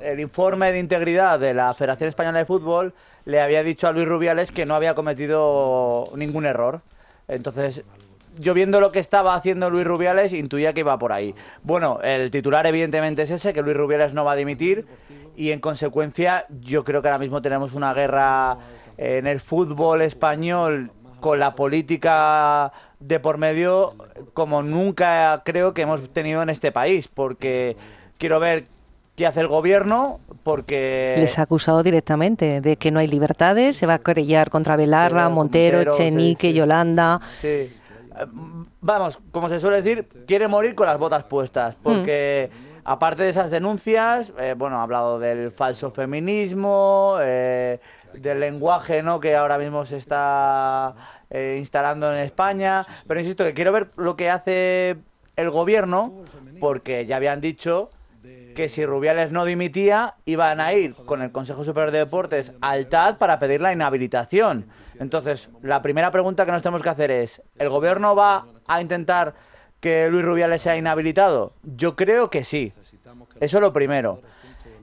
[0.00, 2.94] el informe de integridad de la Federación Española de Fútbol
[3.24, 6.82] le había dicho a Luis Rubiales que no había cometido ningún error.
[7.26, 7.82] Entonces,
[8.38, 11.34] yo viendo lo que estaba haciendo Luis Rubiales, intuía que iba por ahí.
[11.64, 14.86] Bueno, el titular evidentemente es ese, que Luis Rubiales no va a dimitir
[15.36, 18.58] y en consecuencia yo creo que ahora mismo tenemos una guerra
[18.96, 23.94] en el fútbol español con la política de por medio
[24.34, 27.76] como nunca creo que hemos tenido en este país, porque
[28.18, 28.66] quiero ver
[29.16, 31.14] qué hace el gobierno, porque...
[31.18, 35.28] Les ha acusado directamente de que no hay libertades, se va a querellar contra Belarra,
[35.28, 36.54] Montero, Chenique, sí.
[36.54, 37.20] Yolanda.
[37.40, 37.72] Sí.
[38.80, 42.50] Vamos, como se suele decir, quiere morir con las botas puestas, porque
[42.84, 47.80] aparte de esas denuncias, eh, bueno, ha hablado del falso feminismo, eh,
[48.18, 49.20] del lenguaje ¿no?
[49.20, 50.94] que ahora mismo se está
[51.30, 54.96] eh, instalando en España, pero insisto que quiero ver lo que hace
[55.36, 56.24] el gobierno,
[56.60, 57.90] porque ya habían dicho
[58.54, 62.86] que si Rubiales no dimitía, iban a ir con el Consejo Superior de Deportes al
[62.86, 64.66] TAD para pedir la inhabilitación.
[64.98, 69.34] Entonces, la primera pregunta que nos tenemos que hacer es, ¿el gobierno va a intentar
[69.80, 71.52] que Luis Rubiales sea inhabilitado?
[71.62, 72.72] Yo creo que sí.
[73.40, 74.22] Eso es lo primero.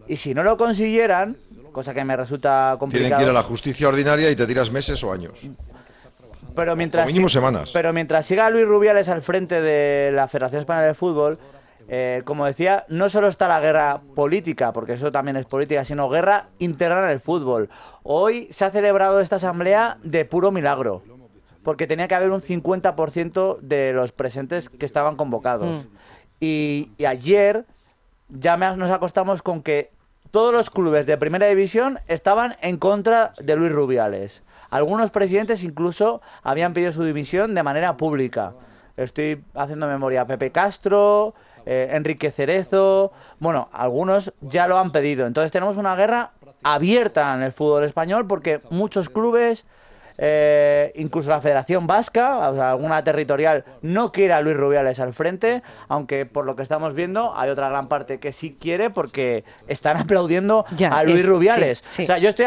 [0.08, 1.38] Y si no lo consiguieran,
[1.72, 3.08] cosa que me resulta complicado...
[3.10, 5.40] Tienen que ir a la justicia ordinaria y te tiras meses o años.
[6.56, 7.72] Pero mientras O mínimo semanas.
[7.74, 11.40] Pero mientras siga Luis Rubiales al frente de la Federación Española de Fútbol,
[11.88, 16.10] eh, como decía, no solo está la guerra política, porque eso también es política, sino
[16.10, 17.70] guerra interna en el fútbol.
[18.04, 21.02] Hoy se ha celebrado esta asamblea de puro milagro,
[21.64, 25.86] porque tenía que haber un 50% de los presentes que estaban convocados.
[25.86, 25.88] Mm.
[26.40, 27.66] Y, y ayer
[28.30, 29.92] ya me- nos acostamos con que
[30.32, 34.44] todos los clubes de primera división estaban en contra de Luis Rubiales.
[34.70, 38.54] Algunos presidentes incluso habían pedido su dimisión de manera pública.
[38.96, 40.26] Estoy haciendo memoria.
[40.26, 41.34] Pepe Castro,
[41.66, 43.12] eh, Enrique Cerezo.
[43.40, 45.28] Bueno, algunos ya lo han pedido.
[45.28, 46.32] Entonces tenemos una guerra
[46.64, 49.66] abierta en el fútbol español porque muchos clubes,
[50.24, 55.14] eh, incluso la Federación Vasca, o sea, alguna territorial, no quiere a Luis Rubiales al
[55.14, 59.44] frente, aunque por lo que estamos viendo hay otra gran parte que sí quiere porque
[59.68, 61.80] están aplaudiendo Ya, a Luis es- Rubiales.
[61.90, 62.04] sí, sí.
[62.04, 62.46] O sea, yo estoy,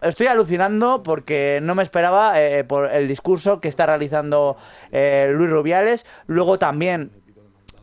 [0.00, 4.56] estoy alucinando porque no me esperaba eh, por el discurso que está realizando
[4.90, 6.06] eh, Luis Rubiales.
[6.26, 7.10] Luego también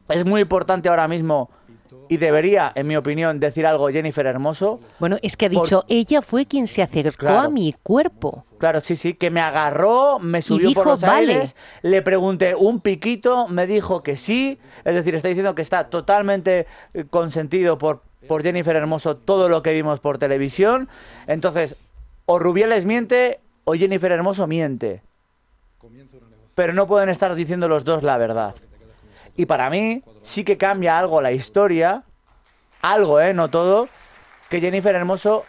[0.09, 1.51] es muy importante ahora mismo
[2.09, 4.79] y debería, en mi opinión, decir algo Jennifer Hermoso.
[4.99, 7.39] Bueno, es que ha Por- dicho, ella fue quien se acercó Claro.
[7.39, 8.45] a mi cuerpo.
[8.59, 11.33] Claro, sí, sí, que me agarró, me subió por dijo, los "Vale".
[11.33, 15.89] aires, le pregunté un piquito, me dijo que sí, es decir, está diciendo que está
[15.89, 20.89] totalmente eh, consentido por por Jennifer Hermoso todo lo que vimos por televisión.
[21.27, 21.77] Entonces,
[22.25, 25.01] o Rubiales miente o Jennifer Hermoso miente.
[26.55, 28.55] Pero no pueden estar diciendo los dos la verdad.
[29.37, 32.03] Y para mí sí que cambia algo la historia,
[32.81, 33.33] algo, ¿eh?
[33.33, 33.87] No todo,
[34.49, 35.45] que Jennifer Hermoso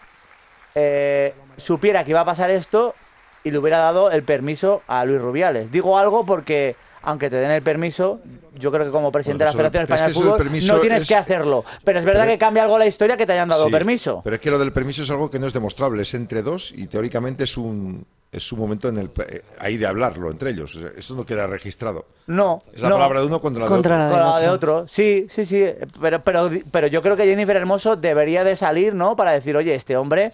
[0.75, 2.95] eh, supiera que iba a pasar esto
[3.43, 5.71] y le hubiera dado el permiso a Luis Rubiales.
[5.71, 6.77] Digo algo porque,
[7.09, 8.21] aunque te den el permiso,
[8.59, 11.03] yo creo que como presidente Bueno, de la Federación es Española de Fútbol no tienes
[11.03, 11.65] es- que hacerlo.
[11.85, 14.21] Pero es verdad Pero- que cambia algo la historia que te hayan dado Sí, permiso.
[14.25, 16.73] Pero es que lo del permiso es algo que no es demostrable, es entre dos
[16.77, 20.77] y teóricamente es un es un momento en el eh, ahí de hablarlo entre ellos.
[20.77, 22.05] O sea, Eso no queda registrado.
[22.27, 22.63] No.
[22.75, 22.97] Es la no.
[22.97, 24.17] palabra de uno contra la Contra de la otro.
[24.19, 24.75] del Con la de otro.
[24.81, 24.89] otro.
[24.89, 25.65] Sí, sí, sí.
[25.99, 29.17] Pero, pero, pero yo creo que Jennifer Hermoso debería de salir, ¿no?
[29.17, 30.33] Para decir, oye, este hombre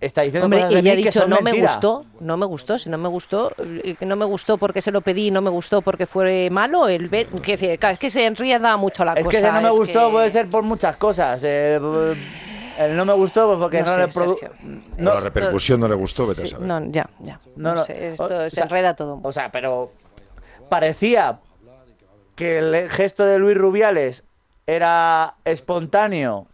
[0.00, 1.66] está diciendo Hombre, cosas de ella ha dicho, son no me mentira".
[1.72, 5.00] gustó, no me gustó, si no me gustó, eh, no me gustó porque se lo
[5.00, 8.76] pedí, no me gustó porque fue malo, el que, dice, "Claro, es que se enrieda
[8.76, 9.30] mucho la Es cosa.
[9.30, 11.40] que ese no me es gustó que- puede ser por muchas cosas.
[11.44, 11.76] Eh,
[12.78, 14.50] el no me gustó pues porque No no, sé, le produ- Sergio.
[14.98, 16.66] no- la repercusión no le gustó, vete a Sí, saber.
[16.68, 17.40] no, ya, ya.
[17.56, 17.84] No, No, no.
[17.84, 19.18] sé, esto O se sea, enreda todo.
[19.22, 19.92] O sea, pero
[20.68, 21.38] parecía
[22.34, 24.24] que el gesto de Luis Rubiales
[24.66, 26.48] era espontáneo,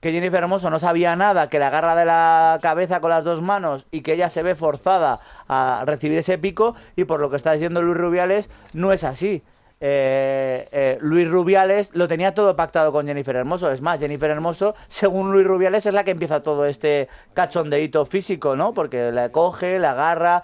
[0.00, 3.42] que Jennifer Hermoso no sabía nada, que le agarra de la cabeza con las dos
[3.42, 7.36] manos y que ella se ve forzada a recibir ese pico y por lo que
[7.36, 9.42] está diciendo Luis Rubiales no es así.
[9.78, 13.70] Eh, eh, Luis Rubiales lo tenía todo pactado con Jennifer Hermoso.
[13.70, 18.56] Es más, Jennifer Hermoso, según Luis Rubiales, es la que empieza todo este cachondeíto físico,
[18.56, 18.72] ¿no?
[18.72, 20.42] Porque le coge, le agarra.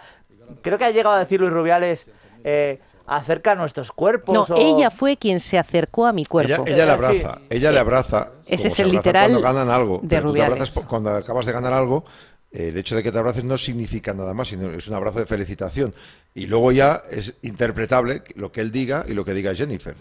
[0.61, 2.07] Creo que ha llegado a decir Luis Rubiales,
[2.45, 4.49] eh, acerca nuestros cuerpos.
[4.49, 6.65] No, o- ella fue quien se acercó a mi cuerpo.
[6.67, 7.47] ella le abraza, sí.
[7.51, 8.33] ella le abraza.
[8.47, 10.01] Ese es se el abraza literal Cuando ganan algo.
[10.03, 10.71] de pero tú te Rubiales.
[10.89, 12.05] cuando acabas de ganar algo,
[12.51, 15.27] el hecho de que te abraces no significa nada más, sino es un abrazo de
[15.27, 15.95] felicitación.
[16.35, 19.95] Y luego ya es interpretable lo que él diga y lo que diga Jennifer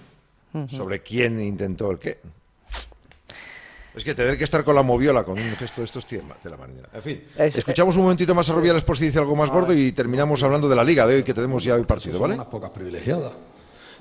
[0.70, 2.20] sobre quién intentó el qué.
[3.93, 6.49] Es que tener que estar con la moviola con un gesto de estos tiene de
[6.49, 6.88] la manera.
[6.93, 9.73] En fin, Es- escuchamos un momentito más a Rubiales por si dice algo más gordo
[9.73, 12.36] y terminamos hablando de la liga de hoy que tenemos ya hoy partido, Son ¿vale?
[12.36, 13.34] unas pocas privilegiadas.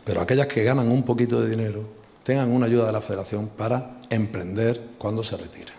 [0.04, 1.84] Pero aquellas que ganan un poquito de dinero
[2.22, 5.74] tengan una ayuda de la federación para emprender cuando se retiren.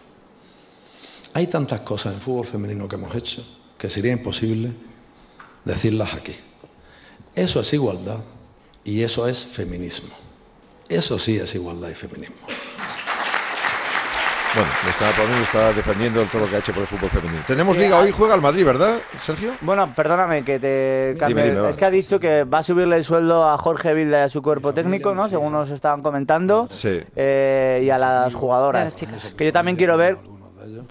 [1.33, 3.45] Hay tantas cosas en fútbol femenino que hemos hecho
[3.77, 4.71] que sería imposible
[5.63, 6.35] decirlas aquí.
[7.33, 8.17] Eso es igualdad
[8.83, 10.09] y eso es feminismo.
[10.89, 12.35] Eso sí es igualdad y feminismo.
[14.53, 15.09] Bueno, le está
[15.43, 17.41] está defendiendo todo lo que ha hecho por el fútbol femenino.
[17.47, 19.53] Tenemos liga hoy, juega el Madrid, ¿verdad, Sergio?
[19.61, 21.51] Bueno, perdóname que te cambie.
[21.51, 24.23] dime, es que ha dicho que va a subirle el sueldo a Jorge Vilda y
[24.23, 25.29] a su cuerpo técnico, ¿no?
[25.29, 26.67] Según nos estaban comentando.
[26.69, 26.99] Sí.
[27.15, 28.81] Eh, y a las jugadoras.
[28.81, 29.33] A las chicas.
[29.37, 30.17] Que yo también quiero ver,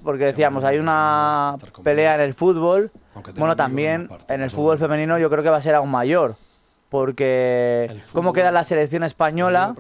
[0.03, 2.91] porque decíamos, hay una pelea en el fútbol.
[3.37, 6.37] Bueno, también en el fútbol femenino yo creo que va a ser aún mayor.
[6.91, 9.75] Porque cómo queda la selección española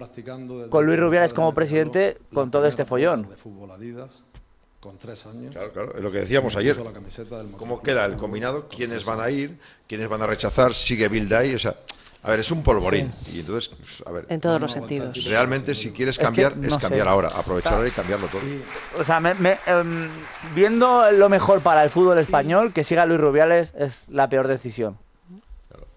[0.71, 3.29] con Luis Rubiales como presidente con todo este follón.
[3.29, 4.11] De fútbol Adidas,
[4.79, 5.53] con tres años.
[5.53, 6.79] Claro, claro, es lo que decíamos ayer.
[7.59, 8.69] ¿Cómo queda el combinado?
[8.69, 9.59] ¿Quiénes van a ir?
[9.89, 10.73] ¿Quiénes van a rechazar?
[10.73, 11.53] ¿Sigue Bilda ahí?
[11.55, 11.75] O sea,
[12.23, 13.11] a ver, es un polvorín.
[13.33, 13.73] Y entonces,
[14.07, 15.25] a ver, En todos los sentidos.
[15.25, 16.81] realmente si quieres que cambiar, no es sé.
[16.81, 18.43] cambiar ahora, aprovechar ahora y cambiarlo todo.
[18.99, 20.09] O sea, me- me- em,
[20.55, 24.97] viendo lo mejor para el fútbol español, que siga Luis Rubiales es la peor decisión.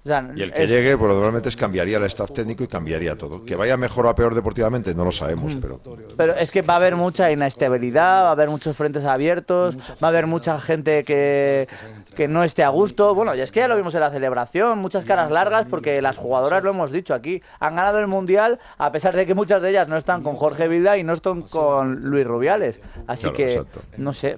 [0.06, 2.68] O sea, Y el que es- llegue, pues normalmente es cambiaría el staff técnico y
[2.68, 3.46] cambiaría todo.
[3.46, 5.80] Que vaya mejor o a peor deportivamente, no lo sabemos, pero
[6.18, 10.08] Pero es que va a haber mucha inestabilidad, va a haber muchos frentes abiertos, va
[10.08, 11.70] a haber mucha gente que,
[12.18, 13.16] que no esté a gusto.
[13.16, 16.18] Bueno, y es que ya lo vimos en la celebración, muchas caras largas, porque las
[16.18, 19.70] jugadoras lo hemos dicho aquí, han ganado el Mundial a pesar de que muchas de
[19.70, 22.82] ellas no están con Jorge Vilda y no están con Luis Rubiales.
[23.08, 23.80] Así Claro, que, exacto.
[23.96, 24.38] no sé,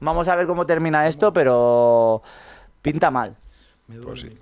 [0.00, 2.20] vamos a ver cómo termina esto, pero
[2.82, 3.36] pinta mal.
[4.02, 4.38] pues sí.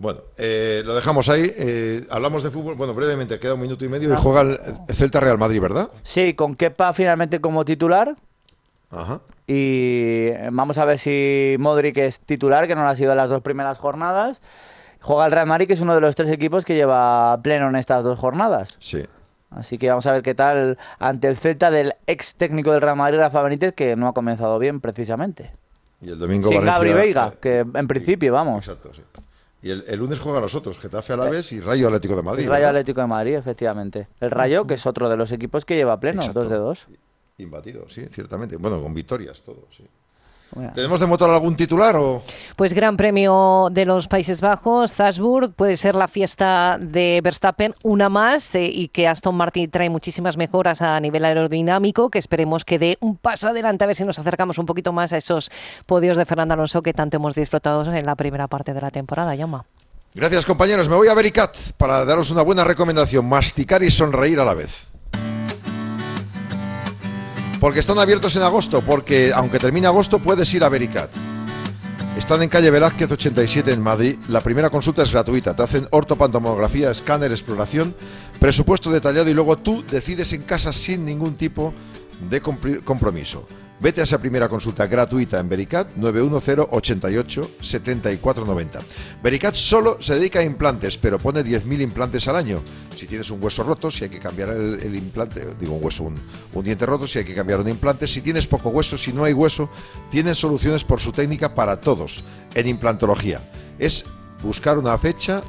[0.00, 1.52] Bueno, eh, lo dejamos ahí.
[1.56, 2.74] eh, hablamos de fútbol.
[2.74, 4.58] Bueno, brevemente, queda un minuto y medio y juega el
[4.88, 5.90] el Celta Real Madrid, ¿verdad?
[6.02, 8.16] Sí, con Kepa finalmente como titular.
[8.90, 9.20] Ajá.
[9.46, 13.18] Y eh, vamos a ver si Modric es titular, que no lo ha sido en
[13.18, 14.40] las dos primeras jornadas.
[15.02, 17.76] Juega el Real Madrid, que es uno de los tres equipos que lleva pleno en
[17.76, 18.76] estas dos jornadas.
[18.80, 19.04] Sí.
[19.50, 22.96] Así que vamos a ver qué tal ante el Celta del ex técnico del Real
[22.96, 25.50] Madrid, Rafa Benítez, que no ha comenzado bien precisamente.
[26.00, 28.66] Y el domingo Sin Valencia- Gabri Veiga, eh, que en principio, vamos.
[28.66, 29.02] Exacto, sí.
[29.62, 32.44] Y el, el lunes juegan los otros, Getafe Alavés y Rayo Atlético de Madrid.
[32.44, 32.70] El Rayo ¿verdad?
[32.80, 34.08] Atlético de Madrid, efectivamente.
[34.20, 36.40] El Rayo, que es otro de los equipos que lleva pleno, Exacto.
[36.40, 36.88] dos de dos.
[37.38, 38.56] Imbatido, sí, ciertamente.
[38.56, 39.84] Bueno, con victorias, todo, sí.
[40.74, 42.22] ¿Tenemos de motor algún titular o...?
[42.56, 48.08] Pues Gran Premio de los Países Bajos, Salzburg, puede ser la fiesta de Verstappen, una
[48.08, 52.78] más, eh, y que Aston Martin trae muchísimas mejoras a nivel aerodinámico, que esperemos que
[52.78, 55.50] dé un paso adelante, a ver si nos acercamos un poquito más a esos
[55.86, 59.34] podios de Fernando Alonso que tanto hemos disfrutado en la primera parte de la temporada,
[59.34, 59.64] Llama.
[60.12, 60.88] Gracias, compañeros.
[60.88, 63.26] Me voy a Vericat para daros una buena recomendación.
[63.26, 64.89] Masticar y sonreír a la vez.
[67.60, 71.10] Porque están abiertos en agosto, porque aunque termine agosto puedes ir a Vericat.
[72.16, 74.18] Están en calle Velázquez 87 en Madrid.
[74.28, 75.54] La primera consulta es gratuita.
[75.54, 77.94] Te hacen ortopantomografía, escáner, exploración,
[78.38, 81.74] presupuesto detallado y luego tú decides en casa sin ningún tipo
[82.30, 83.46] de compromiso.
[83.80, 88.78] Vete a esa primera consulta gratuita en Vericat 910 88 7490.
[89.22, 92.62] Vericat solo se dedica a implantes, pero pone 10.000 implantes al año.
[92.94, 96.16] Si tienes un hueso roto, si hay que cambiar el, implante, digo un hueso, un,
[96.52, 99.24] un diente roto, si hay que cambiar un implante, si tienes poco hueso, si no
[99.24, 99.70] hay hueso,
[100.10, 102.22] tienen soluciones por su técnica para todos
[102.54, 103.40] en implantología.
[103.78, 104.04] Es
[104.42, 105.42] buscar una fecha,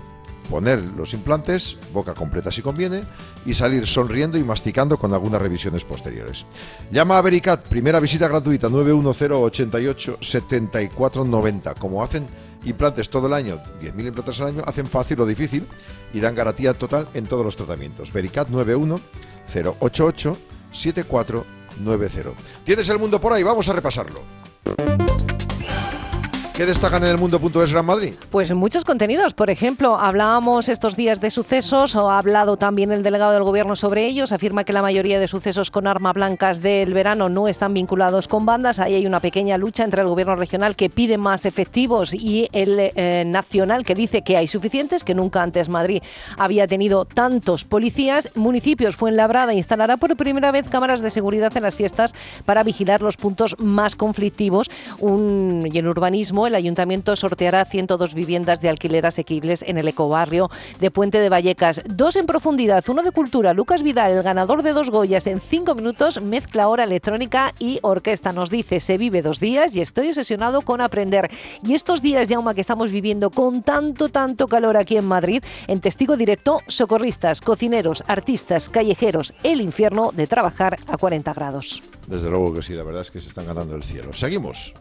[0.49, 3.03] poner los implantes, boca completa si conviene,
[3.45, 6.45] y salir sonriendo y masticando con algunas revisiones posteriores.
[6.91, 11.75] Llama a Vericat, primera visita gratuita 910 88 74 90.
[11.75, 12.27] Como hacen
[12.63, 15.65] implantes todo el año, 10.000 implantes al año, hacen fácil o difícil
[16.13, 18.11] y dan garantía total en todos los tratamientos.
[18.13, 20.37] Vericat 910 88
[20.71, 22.31] 7490.
[22.63, 23.43] ¿Tienes el mundo por ahí?
[23.43, 24.21] Vamos a repasarlo.
[26.61, 28.13] ¿Qué destacan en el mundo.es Gran Madrid?
[28.29, 29.33] Pues muchos contenidos.
[29.33, 33.75] Por ejemplo, hablábamos estos días de sucesos, o ha hablado también el delegado del gobierno
[33.75, 34.31] sobre ellos.
[34.31, 38.45] Afirma que la mayoría de sucesos con arma blancas del verano no están vinculados con
[38.45, 38.77] bandas.
[38.77, 42.77] Ahí hay una pequeña lucha entre el gobierno regional que pide más efectivos y el
[42.79, 46.03] eh, nacional que dice que hay suficientes, que nunca antes Madrid
[46.37, 48.29] había tenido tantos policías.
[48.35, 52.13] Municipios Fuenlabrada instalará por primera vez cámaras de seguridad en las fiestas
[52.45, 54.69] para vigilar los puntos más conflictivos.
[54.99, 60.91] Y en urbanismo, el ayuntamiento sorteará 102 viviendas de alquiler asequibles en el ecobarrio de
[60.91, 61.81] Puente de Vallecas.
[61.85, 63.53] Dos en profundidad, uno de cultura.
[63.53, 68.33] Lucas Vidal, el ganador de dos Goyas en cinco minutos, mezcla hora electrónica y orquesta.
[68.33, 71.31] Nos dice, se vive dos días y estoy obsesionado con aprender.
[71.63, 75.79] Y estos días, Jauma, que estamos viviendo con tanto, tanto calor aquí en Madrid, en
[75.79, 81.81] testigo directo, socorristas, cocineros, artistas, callejeros, el infierno de trabajar a 40 grados.
[82.07, 84.11] Desde luego que sí, la verdad es que se están ganando el cielo.
[84.11, 84.73] Seguimos.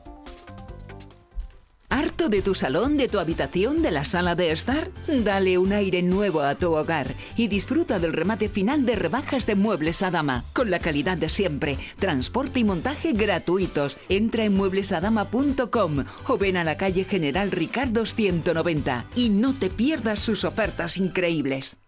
[1.93, 4.93] ¿Harto de tu salón, de tu habitación, de la sala de estar?
[5.09, 9.57] Dale un aire nuevo a tu hogar y disfruta del remate final de rebajas de
[9.57, 13.99] muebles a dama, con la calidad de siempre, transporte y montaje gratuitos.
[14.09, 20.21] Entra en mueblesadama.com o ven a la calle General Ricardo 190 y no te pierdas
[20.21, 21.81] sus ofertas increíbles.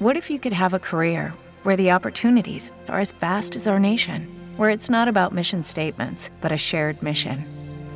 [0.00, 3.78] What if you could have a career where the opportunities are as vast as our
[3.78, 7.51] nation, where it's not about mission statements, but a shared mission?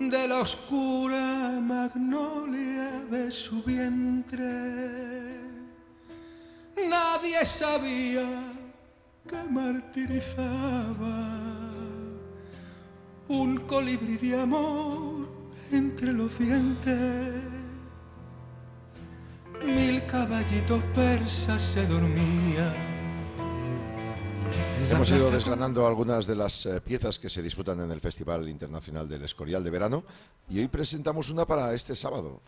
[0.00, 5.36] de la oscura magnolia de su vientre.
[6.88, 8.52] Nadie sabía
[9.28, 11.26] que martirizaba
[13.28, 15.28] un colibrí de amor
[15.72, 17.42] entre los dientes.
[19.64, 22.97] Mil caballitos persas se dormían.
[24.90, 29.08] Hemos ido desgranando algunas de las eh, piezas que se disfrutan en el Festival Internacional
[29.08, 30.04] del Escorial de Verano
[30.48, 32.40] y hoy presentamos una para este sábado.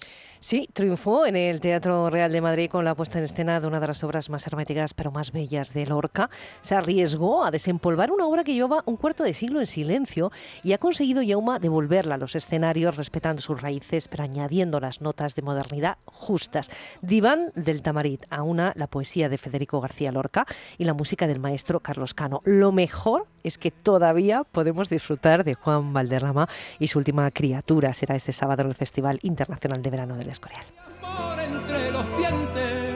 [0.42, 3.78] Sí, triunfó en el Teatro Real de Madrid con la puesta en escena de una
[3.78, 6.30] de las obras más herméticas pero más bellas de Lorca.
[6.62, 10.32] Se arriesgó a desempolvar una obra que llevaba un cuarto de siglo en silencio
[10.62, 15.34] y ha conseguido Yauma devolverla a los escenarios respetando sus raíces pero añadiendo las notas
[15.34, 16.70] de modernidad justas.
[17.02, 20.46] Diván del Tamarit, a una la poesía de Federico García Lorca
[20.78, 22.40] y la música del maestro Carlos Cano.
[22.44, 27.92] Lo mejor es que todavía podemos disfrutar de Juan Valderrama y su última criatura.
[27.92, 30.62] Será este sábado en el Festival Internacional de Verano del Escorial.
[31.02, 32.94] amor entre los dientes,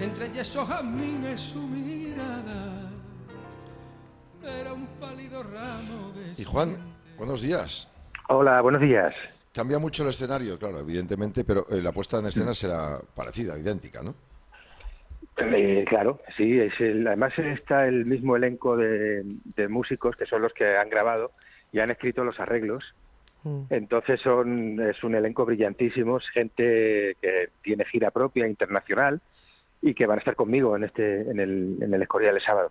[0.00, 2.90] entre yesos jazmines su mirada,
[4.60, 6.42] era un pálido ramo de...
[6.42, 6.76] Y Juan,
[7.16, 7.88] buenos días.
[8.28, 9.14] Hola, buenos días.
[9.52, 14.02] Cambia mucho el escenario, claro, evidentemente, pero eh, la puesta en escena será parecida, idéntica,
[14.02, 14.14] ¿no?
[15.36, 20.42] Eh, claro, sí, es el- además está el mismo elenco de, de músicos que son
[20.42, 21.32] los que han grabado
[21.72, 22.94] y han escrito los arreglos.
[23.70, 29.20] Entonces son, es un elenco brillantísimo, es gente que tiene gira propia internacional
[29.82, 32.70] y que van a estar conmigo en este en el, en el Escorial el sábado.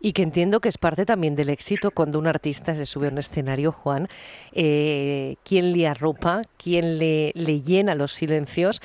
[0.00, 3.10] Y que entiendo que es parte también del éxito cuando un artista se sube a
[3.10, 4.06] un escenario, Juan,
[4.52, 8.80] eh, quién le arropa, quién le, le llena los silencios,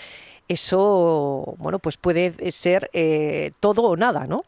[0.48, 4.44] eso, bueno, pues puede ser eh, todo o nada, ¿no?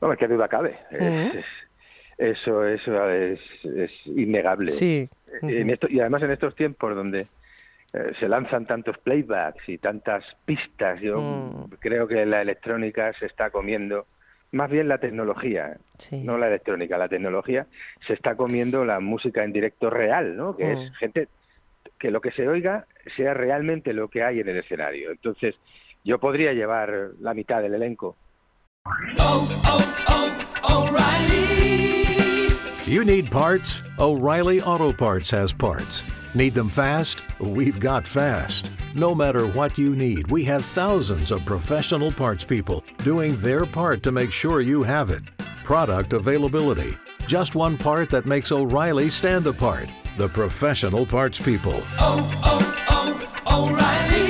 [0.00, 0.78] No, qué duda cabe.
[0.90, 1.00] Es-
[1.34, 1.38] Mm.
[1.38, 1.44] es-
[2.18, 4.72] eso eso es, es innegable.
[4.72, 5.08] Sí.
[5.42, 7.26] En esto, y además en estos tiempos donde
[7.94, 11.74] eh, se lanzan tantos playbacks y tantas pistas, yo Mm.
[11.78, 14.06] creo que la electrónica se está comiendo,
[14.50, 15.76] más bien la tecnología,
[16.10, 17.66] no la electrónica, la tecnología
[18.06, 20.56] se está comiendo la música en directo real, ¿no?
[20.56, 20.78] Que Mm.
[20.78, 21.28] es gente
[21.98, 22.86] que lo que se oiga
[23.16, 25.10] sea realmente lo que hay en el escenario.
[25.10, 25.54] Entonces,
[26.04, 28.16] yo podría llevar la mitad del elenco.
[32.84, 33.80] You need parts?
[34.00, 36.02] O'Reilly Auto Parts has parts.
[36.34, 37.22] Need them fast?
[37.38, 38.72] We've got fast.
[38.96, 44.02] No matter what you need, we have thousands of professional parts people doing their part
[44.02, 45.22] to make sure you have it.
[45.62, 46.96] Product availability.
[47.28, 49.88] Just one part that makes O'Reilly stand apart.
[50.18, 51.80] The professional parts people.
[52.00, 53.16] Oh, oh,
[53.46, 54.26] oh, O'Reilly.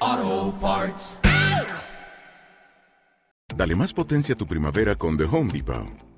[0.00, 1.20] Auto Parts.
[3.54, 6.15] Dale más potencia a tu primavera con The Home Depot.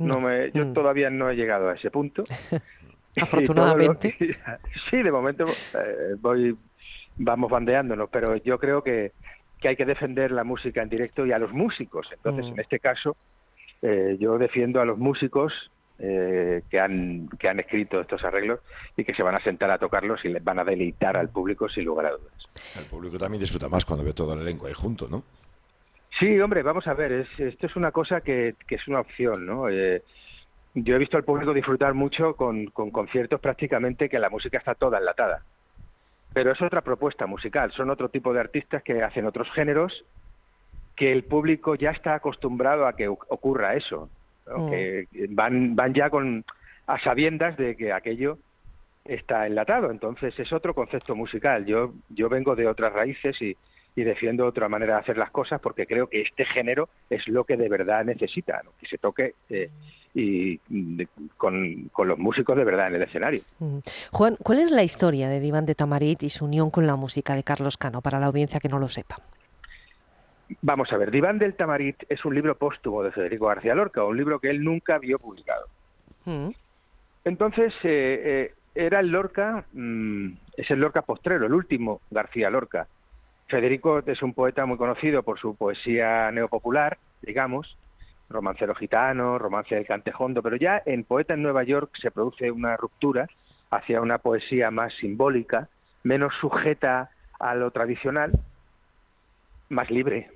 [0.00, 2.24] No me, yo todavía no he llegado a ese punto.
[3.20, 4.16] Afortunadamente.
[4.90, 6.56] sí, de momento eh, voy,
[7.16, 9.12] vamos bandeándonos, pero yo creo que,
[9.60, 12.08] que hay que defender la música en directo y a los músicos.
[12.12, 12.54] Entonces, Mm.
[12.54, 13.16] en este caso,
[13.82, 15.70] eh, yo defiendo a los músicos
[16.00, 18.60] eh, que, han, que han escrito estos arreglos
[18.96, 21.68] y que se van a sentar a tocarlos y les van a deleitar al público
[21.68, 22.48] sin lugar a dudas.
[22.78, 25.24] El público también disfruta más cuando ve todo el elenco ahí junto, ¿no?
[26.10, 29.46] Sí, hombre, vamos a ver, es, esto es una cosa que, que es una opción,
[29.46, 29.68] ¿no?
[29.68, 30.02] Eh,
[30.74, 34.74] yo he visto al público disfrutar mucho con, con conciertos prácticamente que la música está
[34.74, 35.42] toda enlatada.
[36.32, 40.04] Pero es otra propuesta musical, son otro tipo de artistas que hacen otros géneros
[40.96, 44.10] que el público ya está acostumbrado a que ocurra eso,
[44.46, 44.66] ¿no?
[44.66, 44.70] Mm.
[44.70, 46.44] que van, van ya con
[46.86, 48.38] a sabiendas de que aquello
[49.04, 51.64] está enlatado, entonces es otro concepto musical.
[51.66, 53.56] Yo, yo vengo de otras raíces y,
[53.98, 57.42] y defiendo otra manera de hacer las cosas porque creo que este género es lo
[57.42, 58.70] que de verdad necesita, ¿no?
[58.78, 59.70] que se toque eh,
[60.14, 60.56] y
[61.36, 63.40] con, con los músicos de verdad en el escenario.
[63.58, 63.78] Mm.
[64.12, 67.34] Juan, ¿cuál es la historia de Diván de Tamarit y su unión con la música
[67.34, 69.16] de Carlos Cano para la audiencia que no lo sepa?
[70.62, 74.16] Vamos a ver, Diván del Tamarit es un libro póstumo de Federico García Lorca, un
[74.16, 75.66] libro que él nunca vio publicado.
[76.24, 76.50] Mm.
[77.24, 82.86] Entonces, eh, eh, era el Lorca, mm, es el Lorca postrero, el último García Lorca.
[83.48, 87.78] Federico es un poeta muy conocido por su poesía neopopular, digamos,
[88.28, 92.76] romancero gitano, romance del cantejondo, pero ya en Poeta en Nueva York se produce una
[92.76, 93.26] ruptura
[93.70, 95.68] hacia una poesía más simbólica,
[96.02, 98.32] menos sujeta a lo tradicional,
[99.70, 100.30] más libre.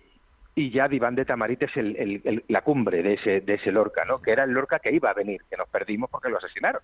[0.55, 3.73] Y ya Diván de Tamarit es el- el- el- la cumbre de ese, de ese
[3.73, 4.21] Lorca, ¿no?
[4.21, 6.83] que era el Lorca que iba a venir, que nos perdimos porque lo asesinaron.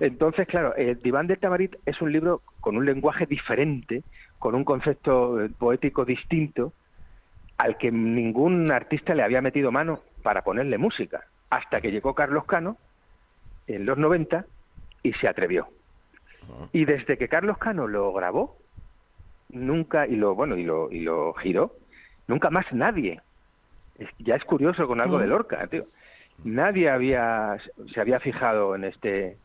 [0.00, 4.02] Entonces, claro, el Diván de Tamarit es un libro con un lenguaje diferente,
[4.38, 6.72] con un concepto eh, poético distinto,
[7.56, 12.44] al que ningún artista le había metido mano para ponerle música, hasta que llegó Carlos
[12.44, 12.76] Cano
[13.66, 14.44] en los 90
[15.02, 15.68] y se atrevió.
[16.72, 18.58] Y desde que Carlos Cano lo grabó,
[19.48, 21.72] nunca, y lo, bueno, y lo, y lo giró,
[22.26, 23.20] nunca más nadie.
[23.98, 25.20] Es- ya es curioso con algo Mm.
[25.22, 25.86] de Lorca, tío.
[26.44, 27.56] Nadie había,
[27.92, 29.38] se había fijado en este,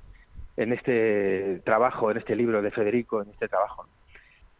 [0.63, 3.85] en este trabajo, en este libro de Federico, en este trabajo.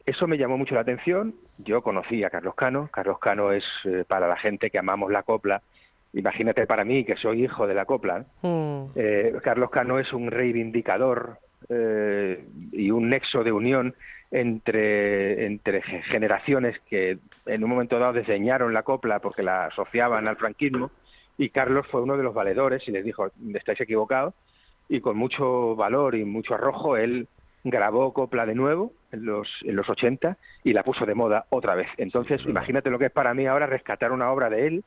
[0.05, 1.35] Eso me llamó mucho la atención.
[1.59, 2.89] Yo conocí a Carlos Cano.
[2.91, 5.61] Carlos Cano es eh, para la gente que amamos la copla.
[6.13, 8.25] Imagínate para mí, que soy hijo de la copla.
[8.41, 8.83] Mm.
[8.95, 11.37] Eh, Carlos Cano es un reivindicador
[11.69, 13.93] eh, y un nexo de unión
[14.31, 20.27] entre, entre ge- generaciones que en un momento dado desdeñaron la copla porque la asociaban
[20.27, 20.89] al franquismo
[21.37, 24.33] y Carlos fue uno de los valedores y les dijo, estáis equivocados
[24.91, 27.29] y con mucho valor y mucho arrojo él
[27.63, 31.75] grabó copla de nuevo en los, en los 80 y la puso de moda otra
[31.75, 31.87] vez.
[31.97, 34.83] Entonces, imagínate lo que es para mí ahora rescatar una obra de él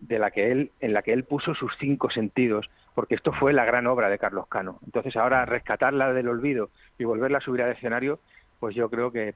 [0.00, 3.52] de la que él en la que él puso sus cinco sentidos porque esto fue
[3.52, 7.62] la gran obra de Carlos Cano entonces ahora rescatarla del olvido y volverla a subir
[7.62, 8.18] al escenario
[8.58, 9.34] pues yo creo que,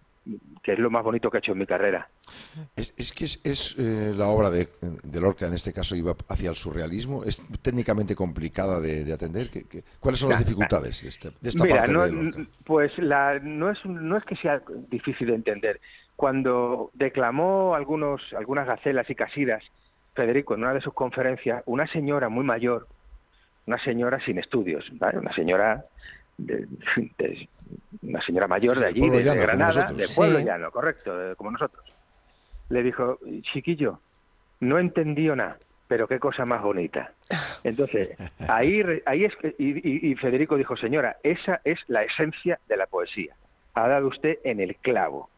[0.62, 2.08] que es lo más bonito que he hecho en mi carrera
[2.76, 4.68] Es, es que es, es, eh, la obra de,
[5.02, 7.24] de Lorca, en este caso, iba hacia el surrealismo.
[7.24, 9.48] Es técnicamente complicada de, de atender.
[9.50, 12.42] ¿Qué- qué- ¿Cuáles son las dificultades de, este- de esta Mira, parte no, de Lorca?
[12.64, 14.60] pues la, no, es, no es que sea
[14.90, 15.80] difícil de entender.
[16.16, 19.64] Cuando declamó algunos, algunas gacelas y casidas
[20.14, 22.88] Federico en una de sus conferencias una señora muy mayor,
[23.66, 25.18] una señora sin estudios, ¿vale?
[25.18, 25.84] una señora
[26.38, 26.66] de,
[27.18, 27.48] de-
[28.02, 30.44] una señora mayor Sí, de allí, de, de llano, Granada, del pueblo Sí.
[30.44, 31.84] llano, correcto, de- como nosotros.
[32.70, 34.00] Le dijo, chiquillo,
[34.60, 35.58] no entendió nada,
[35.88, 37.12] pero qué cosa más bonita.
[37.64, 38.10] Entonces,
[38.48, 42.76] ahí, ahí es que, y, y- y Federico dijo, señora, esa es la esencia de
[42.76, 43.34] la poesía.
[43.74, 45.30] Ha dado usted en el clavo.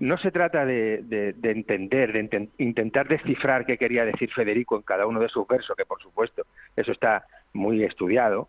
[0.00, 4.76] No se trata de, de- de entender, de inten- intentar descifrar qué quería decir Federico
[4.76, 6.44] en cada uno de sus versos, que por supuesto
[6.76, 8.48] eso está muy estudiado,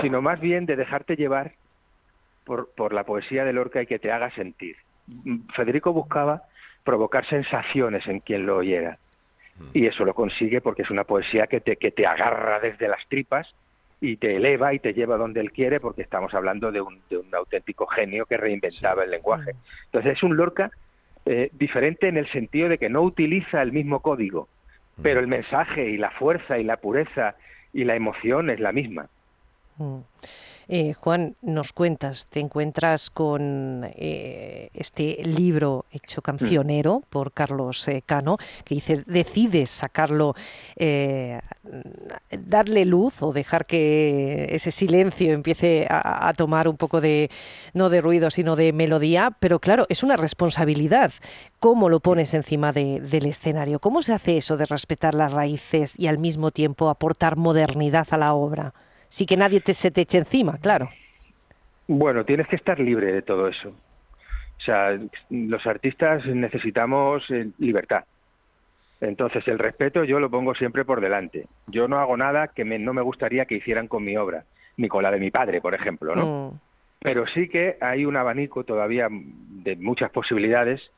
[0.00, 1.52] sino más bien de dejarte llevar
[2.44, 4.76] por, por la poesía de Lorca y que te haga sentir.
[5.06, 6.42] Mm, Federico buscaba
[6.84, 8.98] provocar sensaciones en quien lo oyera.
[9.74, 13.06] Y eso lo consigue porque es una poesía que te, que te agarra desde las
[13.08, 13.54] tripas
[14.00, 17.18] y te eleva y te lleva donde él quiere porque estamos hablando de un, de
[17.18, 19.52] un auténtico genio que reinventaba el lenguaje.
[19.86, 20.70] Entonces es un Lorca
[21.26, 24.48] eh, diferente en el sentido de que no utiliza el mismo código,
[25.02, 27.34] pero el mensaje y la fuerza y la pureza
[27.74, 29.08] y la emoción es la misma.
[29.78, 29.98] Mm.
[30.72, 38.02] Eh, Juan, nos cuentas, te encuentras con eh, este libro hecho cancionero por Carlos eh,
[38.06, 40.36] Cano, que dices, decides sacarlo,
[40.76, 41.40] eh,
[42.30, 47.32] darle luz o dejar que ese silencio empiece a, a tomar un poco de,
[47.74, 51.10] no de ruido, sino de melodía, pero claro, es una responsabilidad.
[51.58, 53.80] ¿Cómo lo pones encima de- del escenario?
[53.80, 58.18] ¿Cómo se hace eso de respetar las raíces y al mismo tiempo aportar modernidad a
[58.18, 58.72] la obra?
[59.10, 60.90] Sí que nadie te, se te eche encima, claro.
[61.88, 63.70] Bueno, tienes que estar libre de todo eso.
[63.70, 64.98] O sea,
[65.30, 68.04] los artistas necesitamos eh, libertad.
[69.00, 71.48] Entonces, el respeto yo lo pongo siempre por delante.
[71.66, 74.44] Yo no hago nada que me- no me gustaría que hicieran con mi obra,
[74.76, 76.26] ni con la de mi padre, por ejemplo, ¿no?
[76.26, 76.60] Mm.
[77.00, 80.92] Pero sí que hay un abanico todavía de muchas posibilidades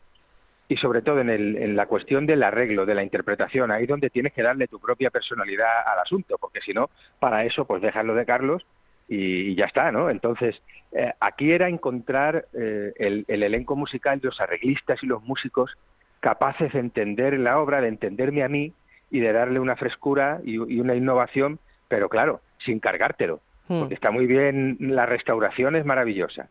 [0.73, 4.11] y sobre todo en, el- en la cuestión del arreglo, de la interpretación, ahí donde
[4.11, 8.15] tienes que darle tu propia personalidad al asunto, porque si no, para eso, pues déjalo
[8.15, 8.65] de Carlos
[9.09, 10.09] y, y ya está, ¿no?
[10.09, 10.63] Entonces,
[10.93, 15.77] eh, aquí era encontrar eh, el, el elenco musical, los arreglistas y los músicos
[16.21, 18.73] capaces de entender la obra, de entenderme a mí
[19.11, 21.59] y de darle una frescura y, y una innovación,
[21.89, 23.79] pero claro, sin cargártelo, Mm.
[23.81, 26.49] porque está muy bien, la restauración es maravillosa.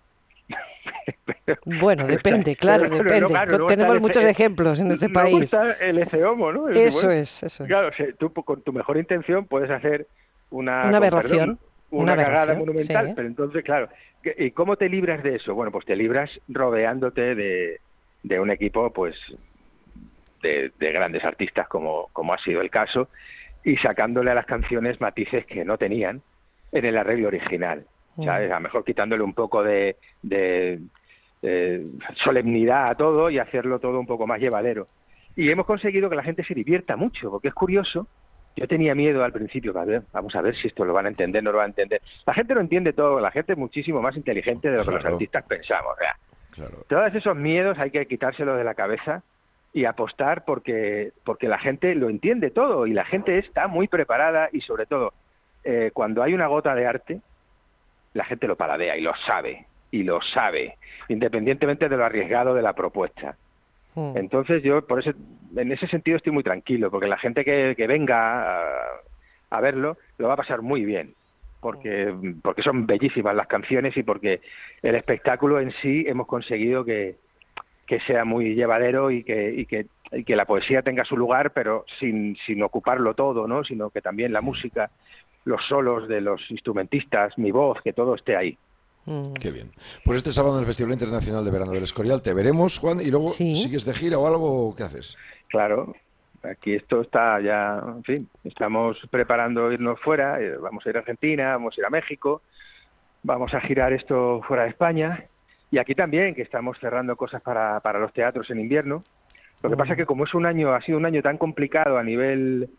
[1.65, 3.27] Bueno, depende, claro, Pero, depende.
[3.27, 5.43] claro, Tenemos muchos ejemplos en este país.
[5.43, 6.69] está el ¿no?
[6.69, 7.67] Eso bueno, es, eso es.
[7.67, 10.07] Claro, o sea, tú con tu mejor intención puedes hacer
[10.49, 11.59] una, aberración, perdón,
[11.91, 13.13] una, una cagada monumental, sí.
[13.15, 13.89] pero entonces, claro,
[14.21, 15.53] ¿qué- ¿y cómo te libras de eso?
[15.55, 17.79] Bueno, pues te libras rodeándote de,
[18.23, 19.15] de un equipo, pues,
[20.41, 23.09] de, de grandes artistas, como, como ha sido el caso,
[23.63, 26.21] y sacándole a las canciones matices que no tenían
[26.71, 27.85] en el arreglo original.
[28.23, 28.51] ¿Sabes?
[28.51, 29.97] A lo mejor quitándole un poco de,
[32.15, 34.87] solemnidad a todo y hacerlo todo un poco más llevadero.
[35.35, 38.07] Y hemos conseguido que la gente se divierta mucho, porque es curioso.
[38.55, 41.09] Yo tenía miedo al principio, a ver, vamos a ver si esto lo van a
[41.09, 42.01] entender, no lo van a entender.
[42.25, 45.05] La gente lo entiende todo, la gente es muchísimo más inteligente de lo que los
[45.05, 45.95] artistas pensamos.
[46.51, 46.83] Claro.
[46.89, 49.23] todos esos miedos hay que quitárselos de la cabeza
[49.73, 54.49] y apostar porque porque la gente lo entiende todo y la gente está muy preparada
[54.51, 55.13] y sobre todo
[55.63, 57.21] eh, cuando hay una gota de arte
[58.13, 60.77] la gente lo paladea y lo sabe y lo sabe
[61.09, 63.35] independientemente de lo arriesgado de la propuesta
[63.93, 64.15] Mm.
[64.15, 65.13] entonces yo por ese
[65.57, 68.73] en ese sentido estoy muy tranquilo porque la gente que, que venga a,
[69.49, 71.13] a verlo lo va a pasar muy bien
[71.59, 74.39] porque porque son bellísimas las canciones y porque
[74.81, 77.17] el espectáculo en sí hemos conseguido que,
[77.85, 81.51] que sea muy llevadero y que, y que, y que la poesía tenga su lugar,
[81.51, 83.65] pero sin, sin ocuparlo todo, ¿no?
[83.65, 84.89] sino que también la música,
[85.45, 88.57] los solos de los instrumentistas, mi voz, que todo esté ahí.
[89.05, 89.33] Mm.
[89.33, 89.71] Qué bien.
[90.05, 93.09] Pues este sábado en el Festival Internacional de Verano del Escorial te veremos, Juan, y
[93.09, 95.17] luego sigues de gira o algo, ¿o ¿qué haces?
[95.47, 95.95] Claro,
[96.43, 100.99] aquí esto está ya, en fin, estamos preparando irnos fuera, eh, vamos a ir a
[100.99, 102.41] Argentina, vamos a ir a México,
[103.23, 105.25] vamos a girar esto fuera de España
[105.71, 109.03] y aquí también, que estamos cerrando cosas para, para los teatros en invierno.
[109.63, 111.97] Lo que pasa es que como es un año, ha sido un año tan complicado
[111.97, 112.69] a nivel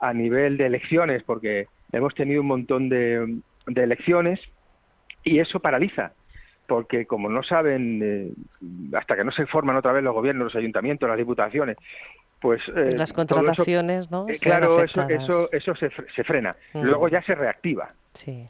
[0.00, 4.40] a nivel de elecciones, porque hemos tenido un montón de, de elecciones
[5.24, 6.12] y eso paraliza,
[6.66, 8.32] porque como no saben, eh,
[8.96, 11.76] hasta que no se forman otra vez los gobiernos, los ayuntamientos, las diputaciones,
[12.40, 14.28] pues eh, Las eso- contrataciones, ¿no?
[14.28, 16.54] eh, claro, eso, eso, eso se, se frena.
[16.74, 16.82] Mm.
[16.82, 17.90] Luego ya se reactiva.
[18.14, 18.46] Sí.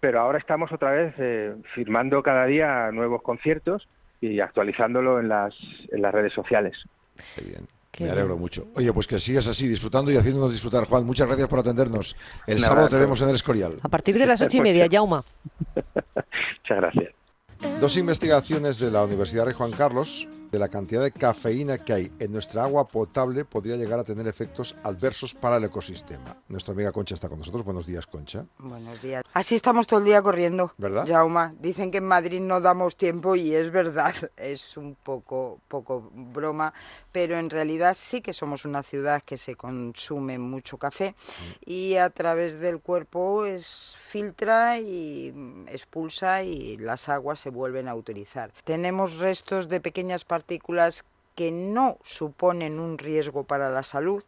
[0.00, 3.88] Pero ahora estamos otra vez eh, firmando cada día nuevos conciertos
[4.20, 5.54] y actualizándolo en las,
[5.92, 6.76] en las redes sociales.
[7.36, 7.62] Qué bien.
[7.92, 8.40] Qué Me alegro bien.
[8.40, 8.68] mucho.
[8.74, 10.84] Oye, pues que sigas así, disfrutando y haciéndonos disfrutar.
[10.86, 12.16] Juan, muchas gracias por atendernos.
[12.46, 13.76] El sábado te vemos en el Escorial.
[13.82, 15.22] A partir de las ocho y media, Jauma.
[15.76, 17.12] Muchas gracias.
[17.80, 22.12] Dos investigaciones de la Universidad Rey Juan Carlos de la cantidad de cafeína que hay
[22.18, 26.36] en nuestra agua potable podría llegar a tener efectos adversos para el ecosistema.
[26.48, 27.64] Nuestra amiga Concha está con nosotros.
[27.64, 28.44] Buenos días, Concha.
[28.58, 29.24] Buenos días.
[29.32, 30.74] Así estamos todo el día corriendo.
[30.76, 31.06] ¿Verdad?
[31.08, 34.14] Jauma, dicen que en Madrid no damos tiempo y es verdad.
[34.36, 36.74] Es un poco, poco broma,
[37.12, 41.14] pero en realidad sí que somos una ciudad que se consume mucho café
[41.64, 45.32] y a través del cuerpo es filtra y
[45.68, 48.52] expulsa y las aguas se vuelven a utilizar.
[48.64, 50.41] Tenemos restos de pequeñas partículas
[51.34, 54.22] que no suponen un riesgo para la salud,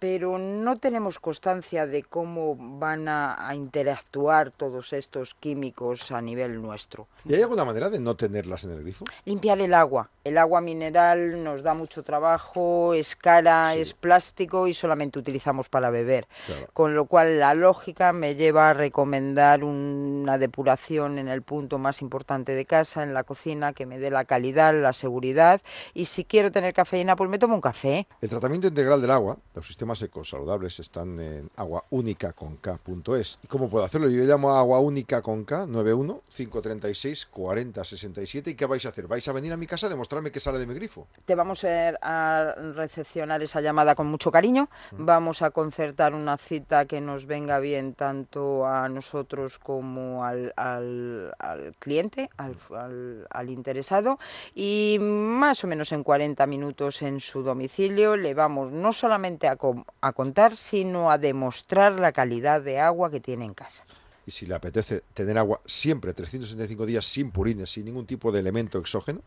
[0.00, 6.60] pero no tenemos constancia de cómo van a, a interactuar todos estos químicos a nivel
[6.60, 7.06] nuestro.
[7.24, 9.04] ¿Y hay alguna manera de no tenerlas en el grifo?
[9.26, 10.10] Limpiar el agua.
[10.24, 15.90] El agua mineral nos da mucho trabajo, es cara, es plástico y solamente utilizamos para
[15.90, 16.26] beber.
[16.72, 22.02] Con lo cual la lógica me lleva a recomendar una depuración en el punto más
[22.02, 25.62] importante de casa, en la cocina, que me dé la calidad, la seguridad.
[25.94, 28.06] Y si quiero tener cafeína, pues me tomo un café.
[28.20, 33.38] El tratamiento integral del agua, los sistemas secos saludables están en aguaúnica.k.es.
[33.42, 34.08] ¿Y cómo puedo hacerlo?
[34.08, 38.50] Yo llamo a Agua Única con K, 91 536 40 67.
[38.50, 39.06] ¿Y qué vais a hacer?
[39.06, 41.06] ¿Vais a venir a mi casa a demostrarme que sale de mi grifo?
[41.24, 44.68] Te vamos a, recepcionar esa llamada con mucho cariño.
[44.92, 51.32] Vamos a concertar una cita que nos venga bien tanto a nosotros como al, al-
[51.38, 54.18] al cliente, al interesado.
[54.54, 59.56] Y más o menos en 40 minutos en su domicilio le vamos no solamente a,
[59.56, 63.84] com- a contar, sino a demostrar la calidad de agua que tiene en casa.
[64.26, 68.40] Y si le apetece tener agua siempre, 365 días, sin purines, sin ningún tipo de
[68.40, 69.22] elemento exógeno,